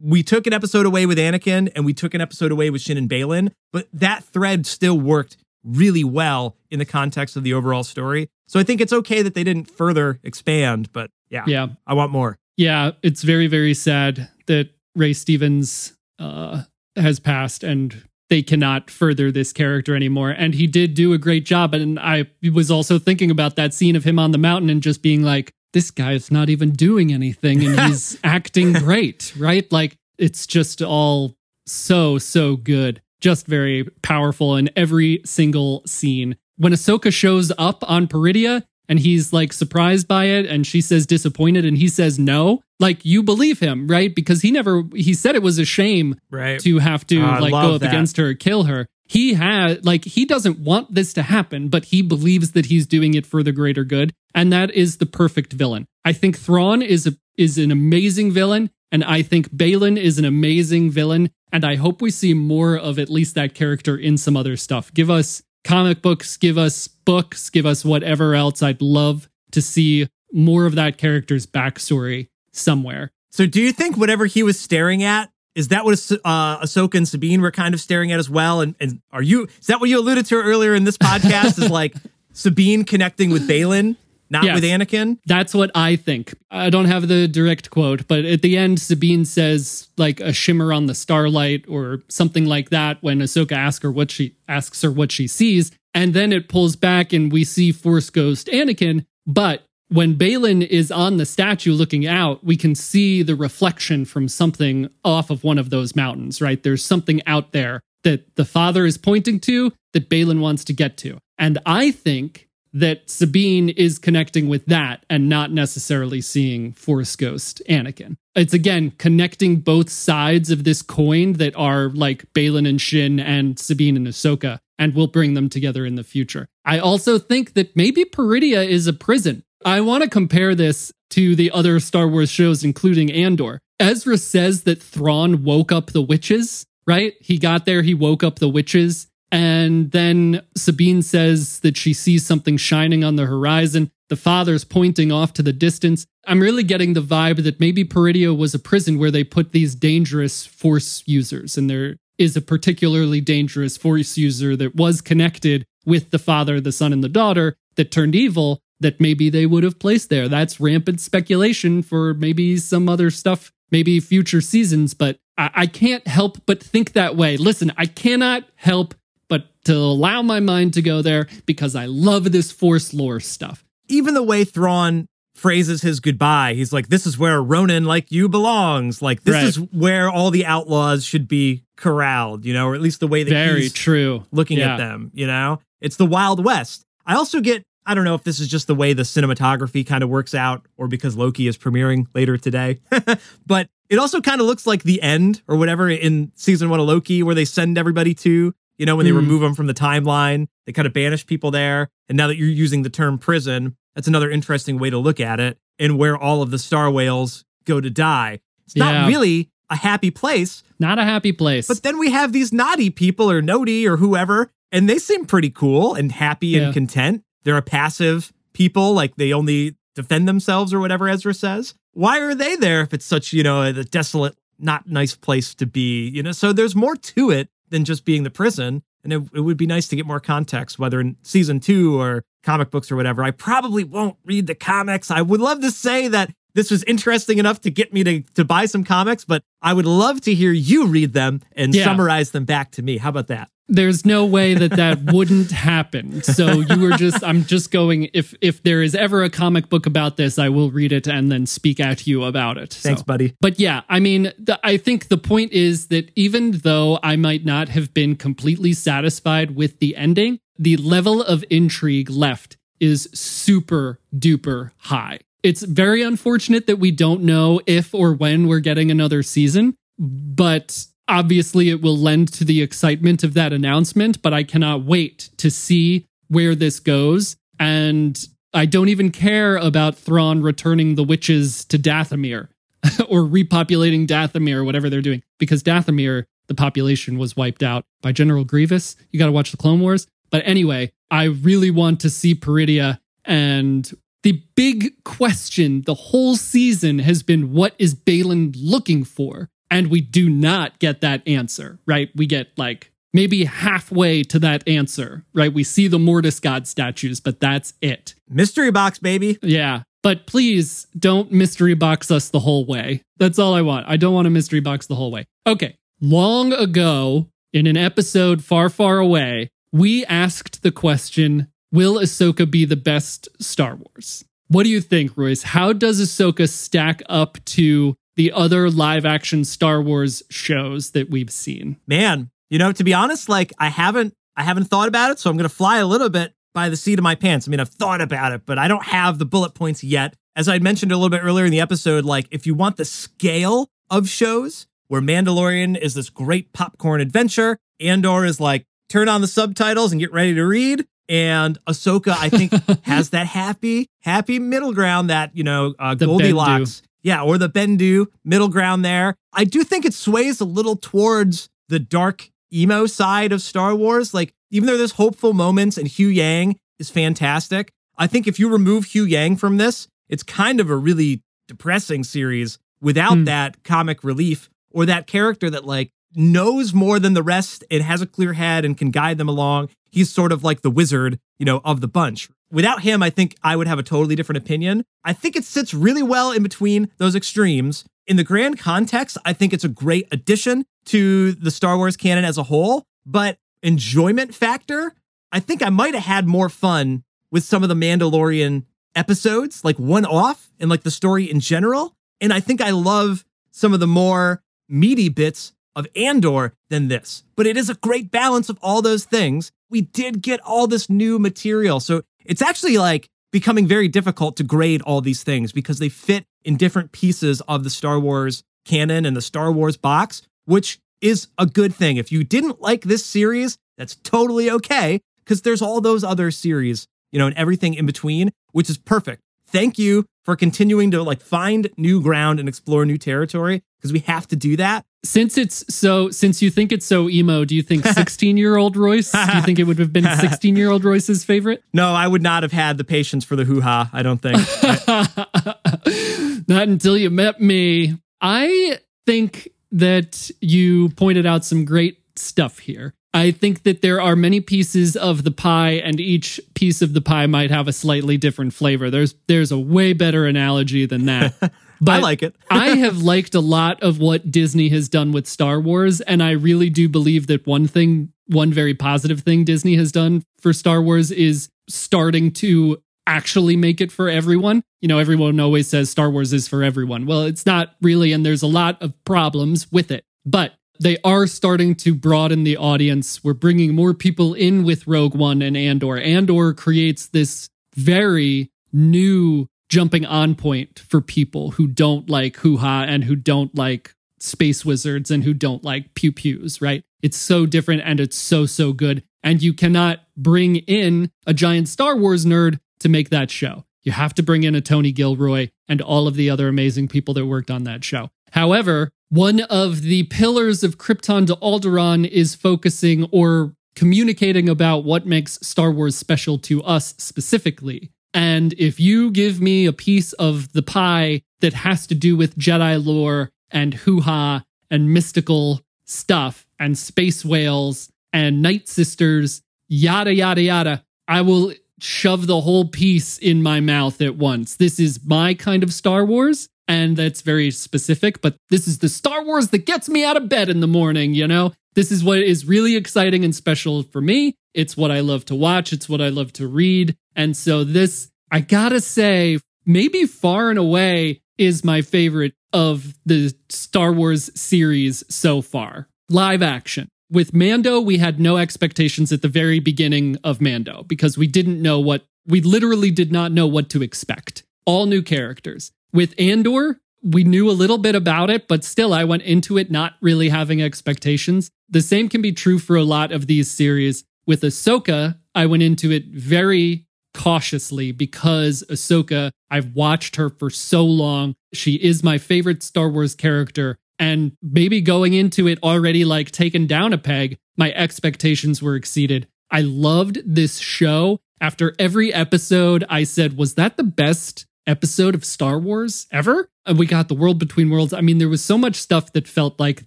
[0.00, 2.96] We took an episode away with Anakin and we took an episode away with Shin
[2.98, 7.82] and Baylan, but that thread still worked really well in the context of the overall
[7.82, 8.28] story.
[8.46, 11.68] So I think it's okay that they didn't further expand, but yeah, Yeah.
[11.86, 12.36] I want more.
[12.56, 16.62] Yeah, it's very, very sad that Ray Stevens uh,
[16.94, 20.30] has passed and they cannot further this character anymore.
[20.30, 21.74] And he did do a great job.
[21.74, 25.02] And I was also thinking about that scene of him on the mountain and just
[25.02, 29.70] being like, this guy is not even doing anything and he's acting great, right?
[29.70, 31.36] Like it's just all
[31.66, 33.02] so, so good.
[33.20, 36.36] Just very powerful in every single scene.
[36.56, 41.06] When Ahsoka shows up on Peridea, and he's like surprised by it and she says
[41.06, 45.34] disappointed and he says no like you believe him right because he never he said
[45.34, 46.60] it was a shame Right.
[46.60, 47.88] to have to ah, I like go up that.
[47.88, 52.02] against her kill her he had like he doesn't want this to happen but he
[52.02, 55.86] believes that he's doing it for the greater good and that is the perfect villain
[56.04, 60.24] i think Thrawn is a is an amazing villain and i think Baylan is an
[60.24, 64.36] amazing villain and i hope we see more of at least that character in some
[64.36, 68.62] other stuff give us comic books, give us books, give us whatever else.
[68.62, 73.10] I'd love to see more of that character's backstory somewhere.
[73.30, 77.08] So do you think whatever he was staring at is that what uh, Ahsoka and
[77.08, 78.60] Sabine were kind of staring at as well?
[78.60, 81.58] And, and are you is that what you alluded to earlier in this podcast?
[81.58, 81.94] is like
[82.32, 83.96] Sabine connecting with Baylan,
[84.30, 84.54] not Yes.
[84.54, 85.18] with Anakin?
[85.26, 86.34] That's what I think.
[86.50, 90.72] I don't have the direct quote, but at the end, Sabine says like a shimmer
[90.72, 94.90] on the starlight or something like that when Ahsoka asks her what she asks her
[94.92, 99.06] what she sees, and then it pulls back and we see Force Ghost Anakin.
[99.26, 104.28] But when Baylan is on the statue looking out, we can see the reflection from
[104.28, 106.40] something off of one of those mountains.
[106.40, 106.62] Right?
[106.62, 110.96] There's something out there that the father is pointing to that Baylan wants to get
[110.98, 112.46] to, and I think
[112.76, 118.16] that Sabine is connecting with that and not necessarily seeing Force Ghost Anakin.
[118.34, 123.58] It's again connecting both sides of this coin that are like Baylan and Shin and
[123.58, 126.48] Sabine and Ahsoka, and we'll bring them together in the future.
[126.66, 129.42] I also think that maybe Peridea is a prison.
[129.64, 133.60] I want to compare this to the other Star Wars shows, including Andor.
[133.78, 137.14] Ezra says that Thrawn woke up the witches, right?
[137.20, 139.06] He got there, he woke up the witches.
[139.32, 143.90] And then Sabine says that she sees something shining on the horizon.
[144.08, 146.06] The father's pointing off to the distance.
[146.26, 149.74] I'm really getting the vibe that maybe Peridea was a prison where they put these
[149.74, 156.10] dangerous force users, and there is a particularly dangerous force user that was connected with
[156.10, 159.78] the father, the son, and the daughter that turned evil that maybe they would have
[159.78, 160.28] placed there.
[160.28, 166.06] That's rampant speculation for maybe some other stuff, maybe future seasons, but I, I can't
[166.06, 167.36] help but think that way.
[167.36, 168.94] Listen, I cannot help
[169.28, 173.64] but to allow my mind to go there because I love this force lore stuff.
[173.88, 178.28] Even the way Thrawn phrases his goodbye, he's like, "This is where Ronan like you
[178.28, 179.02] belongs.
[179.02, 179.44] Like this Right.
[179.44, 183.22] is where all the outlaws should be corralled." You know, or at least the way
[183.22, 184.24] that Very he's true.
[184.32, 184.74] looking Yeah.
[184.74, 185.10] at them.
[185.14, 186.84] You know, it's the Wild West.
[187.06, 187.62] I also get.
[187.86, 190.66] I don't know if this is just the way the cinematography kind of works out
[190.76, 192.80] or because Loki is premiering later today.
[193.46, 196.86] but it also kind of looks like the end or whatever in season one of
[196.86, 199.18] Loki where they send everybody to, you know, when they Hmm.
[199.18, 201.88] remove them from the timeline, they kind of banish people there.
[202.08, 205.38] And now that you're using the term prison, that's another interesting way to look at
[205.40, 208.40] it and where all of the star whales go to die.
[208.66, 211.66] It's not really a happy place, Not a happy place.
[211.68, 215.50] but then we have these naughty people or Nodi or whoever, and they seem pretty
[215.50, 216.62] cool and happy Yeah.
[216.66, 217.22] and content.
[217.46, 221.74] They're a passive people, like they only defend themselves or whatever Ezra says.
[221.92, 225.64] Why are they there if it's such, you know, a desolate, not nice place to
[225.64, 226.08] be?
[226.08, 228.82] You know, so there's more to it than just being the prison.
[229.04, 232.24] And it, it would be nice to get more context, whether in season two or
[232.42, 233.22] comic books or whatever.
[233.22, 235.12] I probably won't read the comics.
[235.12, 238.44] I would love to say that this was interesting enough to get me to, to
[238.44, 241.84] buy some comics, but I would love to hear you read them and Yeah.
[241.84, 242.96] summarize them back to me.
[242.98, 243.48] How about that?
[243.68, 246.22] there's no way that that wouldn't happen.
[246.22, 249.86] So you were just I'm just going if if there is ever a comic book
[249.86, 252.72] about this, I will read it and then speak at you about it.
[252.72, 253.34] So- Thanks, buddy.
[253.40, 257.44] But yeah, I mean, the, I think the point is that even though I might
[257.44, 263.98] not have been completely satisfied with the ending, the level of intrigue left is super
[264.14, 265.18] duper high.
[265.42, 270.86] It's very unfortunate that we don't know if or when we're getting another season, but
[271.08, 274.22] obviously it will lend to the excitement of that announcement.
[274.22, 277.36] But I cannot wait to see where this goes.
[277.60, 278.18] And
[278.52, 282.48] I don't even care about Thrawn returning the witches to Dathomir.
[283.08, 285.22] or repopulating Dathomir, whatever they're doing.
[285.38, 288.96] Because Dathomir, the population was wiped out by General Grievous.
[289.10, 290.06] You got to watch the Clone Wars.
[290.30, 292.98] But anyway, I really want to see Peridea.
[293.24, 293.90] And
[294.26, 299.48] the big question the whole season has been what is Baylan looking for?
[299.70, 302.10] And we do not get that answer, right?
[302.12, 305.54] We get like maybe halfway to that answer, right?
[305.54, 308.16] We see the Mortis God statues, but that's it.
[308.28, 309.38] Mystery box, baby.
[309.42, 309.84] Yeah.
[310.02, 313.02] But please don't mystery box us the whole way.
[313.18, 313.86] That's all I want.
[313.88, 315.26] I don't want a mystery box the whole way.
[315.46, 315.76] Okay.
[316.00, 322.64] Long ago, in an episode far, far away, we asked the question Will Ahsoka be
[322.64, 324.24] the best Star Wars?
[324.48, 325.42] What do you think, Royce?
[325.42, 331.30] How does Ahsoka stack up to the other live action Star Wars shows that we've
[331.30, 331.76] seen?
[331.86, 335.30] Man, you know, to be honest, like I haven't I haven't thought about it, so
[335.30, 337.46] I'm gonna fly a little bit by the seat of my pants.
[337.46, 340.14] I mean, I've thought about it, but I don't have the bullet points yet.
[340.36, 342.84] As I mentioned a little bit earlier in the episode, like if you want the
[342.84, 349.20] scale of shows where Mandalorian is this great popcorn adventure, Andor is like turn on
[349.20, 350.86] the subtitles and get ready to read.
[351.08, 352.52] And Ahsoka, I think,
[352.84, 356.82] has that happy, happy middle ground that, you know, uh, Goldilocks.
[357.02, 359.14] Yeah, or the Bendu middle ground there.
[359.32, 364.12] I do think it sways a little towards the dark emo side of Star Wars.
[364.12, 368.86] Like, even though there's hopeful moments and Huyang is fantastic, I think if you remove
[368.86, 373.24] Huyang from this, it's kind of a really depressing series without Hmm.
[373.24, 378.00] that comic relief or that character that like knows more than the rest and has
[378.00, 379.68] a clear head and can guide them along.
[379.90, 382.28] He's sort of like the wizard, you know, of the bunch.
[382.50, 384.84] Without him, I think I would have a totally different opinion.
[385.04, 387.84] I think it sits really well in between those extremes.
[388.06, 392.24] In the grand context, I think it's a great addition to the Star Wars canon
[392.24, 394.94] as a whole, but enjoyment factor,
[395.32, 397.02] I think I might have had more fun
[397.32, 398.64] with some of the Mandalorian
[398.94, 401.94] episodes, like one off and like the story in general.
[402.20, 407.22] And I think I love some of the more meaty bits of Andor than this.
[407.36, 409.52] But it is a great balance of all those things.
[409.70, 411.78] We did get all this new material.
[411.78, 416.24] So it's actually like becoming very difficult to grade all these things because they fit
[416.44, 421.28] in different pieces of the Star Wars canon and the Star Wars box, which is
[421.38, 421.98] a good thing.
[421.98, 426.86] If you didn't like this series, that's totally okay because there's all those other series,
[427.12, 429.20] you know, and everything in between, which is perfect.
[429.48, 434.00] Thank you for continuing to like find new ground and explore new territory because we
[434.00, 434.84] have to do that.
[435.04, 438.76] Since it's so, since you think it's so emo, do you think 16 year old
[438.76, 441.62] Royce, do you think it would have been 16 year old Royce's favorite?
[441.72, 444.38] No, I would not have had the patience for the hoo ha, I don't think.
[446.48, 447.96] Not until you met me.
[448.20, 452.94] I think that you pointed out some great stuff here.
[453.16, 457.00] I think that there are many pieces of the pie, and each piece of the
[457.00, 458.90] pie might have a slightly different flavor.
[458.90, 461.34] There's there's a way better analogy than that.
[461.78, 462.34] But I like it.
[462.50, 466.30] I have liked a lot of what Disney has done with Star Wars, and I
[466.30, 470.80] really do believe that one thing, one very positive thing Disney has done for Star
[470.80, 474.62] Wars is starting to actually make it for everyone.
[474.80, 477.04] You know, everyone always says Star Wars is for everyone.
[477.04, 480.02] Well, it's not really, and there's a lot of problems with it.
[480.24, 483.22] But they are starting to broaden the audience.
[483.22, 485.98] We're bringing more people in with Rogue One and Andor.
[485.98, 492.84] Andor creates this very new jumping on point for people who don't like hoo ha
[492.86, 496.82] and who don't like space wizards and who don't like pew pews, right?
[497.02, 499.02] It's so different and it's so, so good.
[499.22, 503.64] And you cannot bring in a giant Star Wars nerd to make that show.
[503.82, 507.14] You have to bring in a Tony Gilroy and all of the other amazing people
[507.14, 508.10] that worked on that show.
[508.32, 515.06] However, one of the pillars of Krypton to Alderaan is focusing or communicating about what
[515.06, 517.90] makes Star Wars special to us specifically.
[518.14, 522.38] And if you give me a piece of the pie that has to do with
[522.38, 530.14] Jedi lore and hoo ha and mystical stuff and space whales and night sisters, yada,
[530.14, 534.56] yada, yada, I will shove the whole piece in my mouth at once.
[534.56, 536.48] This is my kind of Star Wars.
[536.68, 540.28] And that's very specific, but this is the Star Wars that gets me out of
[540.28, 541.52] bed in the morning, you know?
[541.76, 544.34] This is what is really exciting and special for me.
[544.52, 545.72] It's what I love to watch.
[545.72, 546.96] It's what I love to read.
[547.14, 553.32] And so this, I gotta say, maybe far and away is my favorite of the
[553.48, 555.88] Star Wars series so far.
[556.08, 556.88] Live action.
[557.10, 561.62] With Mando, we had no expectations at the very beginning of Mando because we didn't
[561.62, 564.42] know what, we literally did not know what to expect.
[564.64, 565.70] All new characters.
[565.92, 569.70] With Andor, we knew a little bit about it, but still, I went into it
[569.70, 571.50] not really having expectations.
[571.68, 574.04] The same can be true for a lot of these series.
[574.26, 580.84] With Ahsoka, I went into it very cautiously because Ahsoka, I've watched her for so
[580.84, 581.34] long.
[581.54, 583.78] She is my favorite Star Wars character.
[583.98, 589.26] And maybe going into it already like taken down a peg, my expectations were exceeded.
[589.50, 591.18] I loved this show.
[591.40, 596.48] After every episode, I said, Was that the best episode of Star Wars ever?
[596.64, 597.92] And we got the World Between Worlds.
[597.92, 599.86] I mean, there was so much stuff that felt like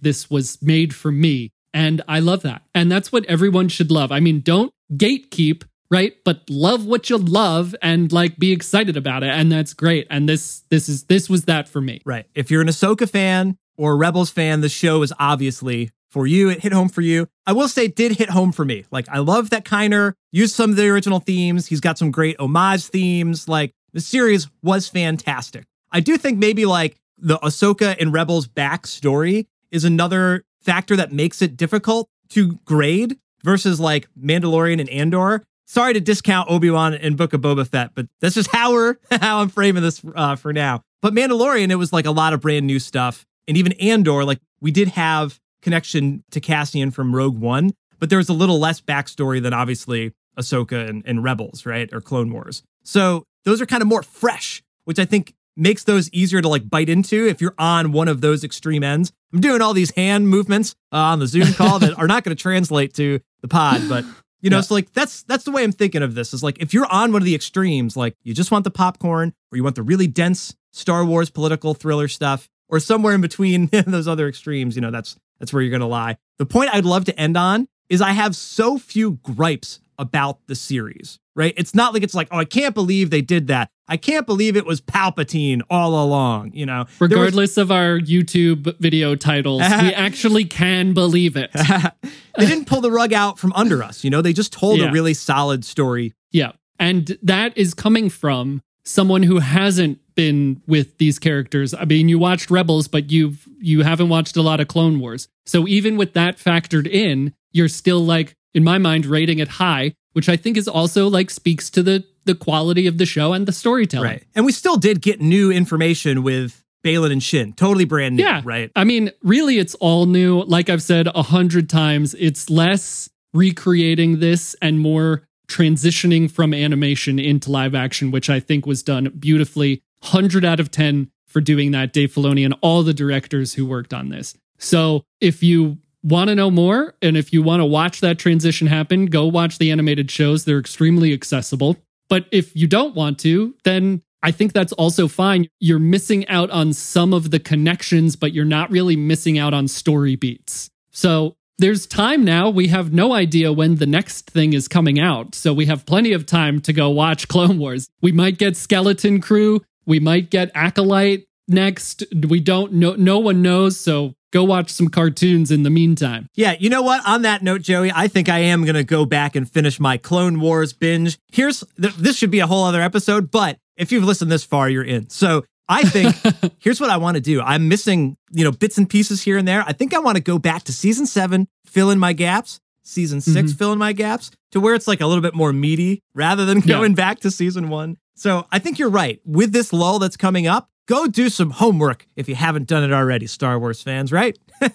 [0.00, 1.50] this was made for me.
[1.72, 2.62] And I love that.
[2.74, 4.10] And that's what everyone should love.
[4.10, 6.14] I mean, don't gatekeep, right?
[6.24, 9.30] But love what you love and like be excited about it.
[9.30, 10.06] And that's great.
[10.10, 12.00] And this this is this was that for me.
[12.04, 12.26] Right.
[12.34, 16.50] If you're an Ahsoka fan or Rebels fan, the show is obviously for you.
[16.50, 17.28] It hit home for you.
[17.46, 18.84] I will say it did hit home for me.
[18.90, 21.66] Like I love that Kiner used some of the original themes.
[21.66, 23.48] He's got some great homage themes.
[23.48, 25.64] Like the series was fantastic.
[25.90, 31.40] I do think maybe like the Ahsoka and Rebels backstory is another factor that makes
[31.40, 35.42] it difficult to grade versus like Mandalorian and Andor.
[35.64, 38.96] Sorry to discount Obi Wan and Book of Boba Fett, but that's just how we're
[39.10, 40.82] how I'm framing this uh, for now.
[41.00, 44.38] But Mandalorian, it was like a lot of brand new stuff, and even Andor, like
[44.62, 48.80] we did have connection to Cassian from Rogue One, but there was a little less
[48.80, 52.62] backstory than obviously Ahsoka and, and Rebels, right, or Clone Wars.
[52.82, 56.70] So those are kind of more fresh, which I think makes those easier to like
[56.70, 59.12] bite into if you're on one of those extreme ends.
[59.32, 62.34] I'm doing all these hand movements uh, on the Zoom call that are not going
[62.34, 64.04] to translate to the pod, but
[64.40, 64.62] you know, Yeah.
[64.62, 66.32] so like that's that's the way I'm thinking of this.
[66.32, 69.34] Is like if you're on one of the extremes, like you just want the popcorn
[69.52, 73.66] or you want the really dense Star Wars political thriller stuff, or somewhere in between
[73.86, 76.16] those other extremes, you know, that's that's where you're gonna lie.
[76.38, 80.54] The point I'd love to end on is I have so few gripes about the
[80.54, 81.52] series, right?
[81.56, 83.68] It's not like it's like, oh, I can't believe they did that.
[83.88, 86.84] I can't believe it was Palpatine all along, you know.
[86.84, 91.50] There was- Regardless of our YouTube video titles, we actually can believe it.
[92.36, 94.88] they didn't pull the rug out from under us, you know, they just told Yeah.
[94.88, 96.14] a really solid story.
[96.30, 96.52] Yeah.
[96.78, 101.72] And that is coming from someone who hasn't been with these characters.
[101.74, 105.28] I mean, you watched Rebels, but you've you haven't watched a lot of Clone Wars.
[105.46, 109.94] So even with that factored in, you're still like in my mind rating it high,
[110.12, 113.46] which I think is also like speaks to the the quality of the show and
[113.46, 114.08] the storytelling.
[114.10, 114.24] Right.
[114.34, 118.40] And we still did get new information with Baylan and Shin, totally brand new, Yeah.
[118.44, 118.70] right?
[118.76, 120.42] I mean, really, it's all new.
[120.42, 127.18] Like I've said a hundred times, it's less recreating this and more transitioning from animation
[127.18, 129.82] into live action, which I think was done beautifully.
[130.00, 133.92] 100 out of 10 for doing that, Dave Filoni and all the directors who worked
[133.92, 134.34] on this.
[134.58, 138.66] So if you want to know more and if you want to watch that transition
[138.66, 140.44] happen, go watch the animated shows.
[140.44, 141.76] They're extremely accessible.
[142.08, 145.48] But if you don't want to, then I think that's also fine.
[145.60, 149.68] You're missing out on some of the connections, but you're not really missing out on
[149.68, 150.70] story beats.
[150.90, 152.48] So there's time now.
[152.48, 155.34] We have no idea when the next thing is coming out.
[155.34, 157.88] So we have plenty of time to go watch Clone Wars.
[158.00, 159.60] We might get Skeleton Crew.
[159.84, 162.02] We might get Acolyte next.
[162.28, 162.94] We don't know.
[162.94, 163.78] No one knows.
[163.78, 166.28] So go watch some cartoons in the meantime.
[166.34, 167.06] Yeah, you know what?
[167.06, 169.98] On that note, Joey, I think I am going to go back and finish my
[169.98, 171.18] Clone Wars binge.
[171.30, 174.70] Here's th- this should be a whole other episode, but if you've listened this far,
[174.70, 175.10] you're in.
[175.10, 176.14] So I think
[176.58, 177.40] here's what I want to do.
[177.40, 179.64] I'm missing, you know, bits and pieces here and there.
[179.66, 183.20] I think I want to go back to season seven, fill in my gaps, season
[183.20, 183.56] 6 mm-hmm.
[183.56, 186.58] fill in my gaps to where it's like a little bit more meaty rather than
[186.58, 186.66] Yeah.
[186.76, 187.96] going back to season one.
[188.16, 189.20] So I think you're right.
[189.24, 192.92] With this lull that's coming up, go do some homework if you haven't done it
[192.92, 194.36] already, Star Wars fans, right?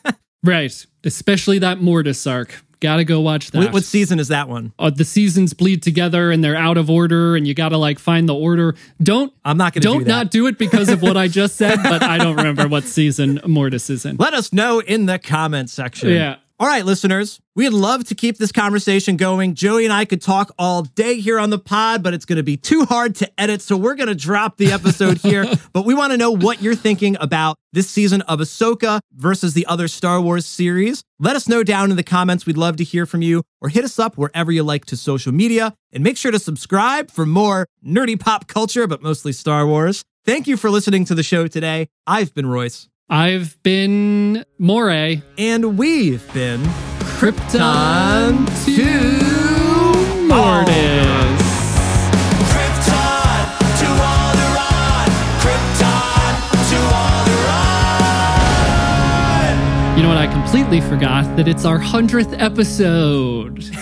[0.45, 0.85] Right.
[1.03, 2.63] Especially that Mortis arc.
[2.80, 3.59] Gotta go watch that.
[3.59, 4.73] What, what season is that one?
[4.80, 7.99] uh, the seasons bleed together and they're out of order and you got to like
[7.99, 8.76] find the order.
[9.01, 11.80] Don't I'm not to don't do not do it because of what I just said,
[11.84, 14.15] but I don't remember what season Mortis is in.
[14.19, 16.09] Let us know in the comment section.
[16.09, 16.38] Yeah.
[16.57, 19.55] All right, listeners, we'd love to keep this conversation going.
[19.55, 22.43] Joey and I could talk all day here on the pod, but it's going to
[22.43, 23.61] be too hard to edit.
[23.61, 25.45] So we're going to drop the episode here.
[25.73, 29.65] but we want to know what you're thinking about this season of Ahsoka versus the
[29.65, 31.03] other Star Wars series.
[31.19, 32.45] Let us know down in the comments.
[32.45, 35.33] We'd love to hear from you or hit us up wherever you like to social
[35.33, 35.73] media.
[35.91, 40.05] And make sure to subscribe for more nerdy pop culture, but mostly Star Wars.
[40.23, 41.89] Thank you for listening to the show today.
[42.07, 42.87] I've been Royce.
[43.09, 45.21] I've been Moray.
[45.37, 46.61] And we've been
[47.19, 48.81] Krypton to
[50.25, 51.41] Mortis.
[52.49, 53.45] Krypton
[53.79, 55.09] to Alderaan.
[55.39, 56.33] Krypton
[56.69, 56.77] to
[59.85, 59.97] Alderaan.
[59.97, 60.17] You know what?
[60.17, 63.63] I completely forgot that it's our 100th episode.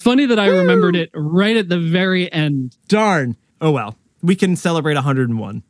[0.00, 2.76] funny that I remembered it right at the very end.
[2.88, 3.36] darn.
[3.60, 5.62] Oh well, we can celebrate 101.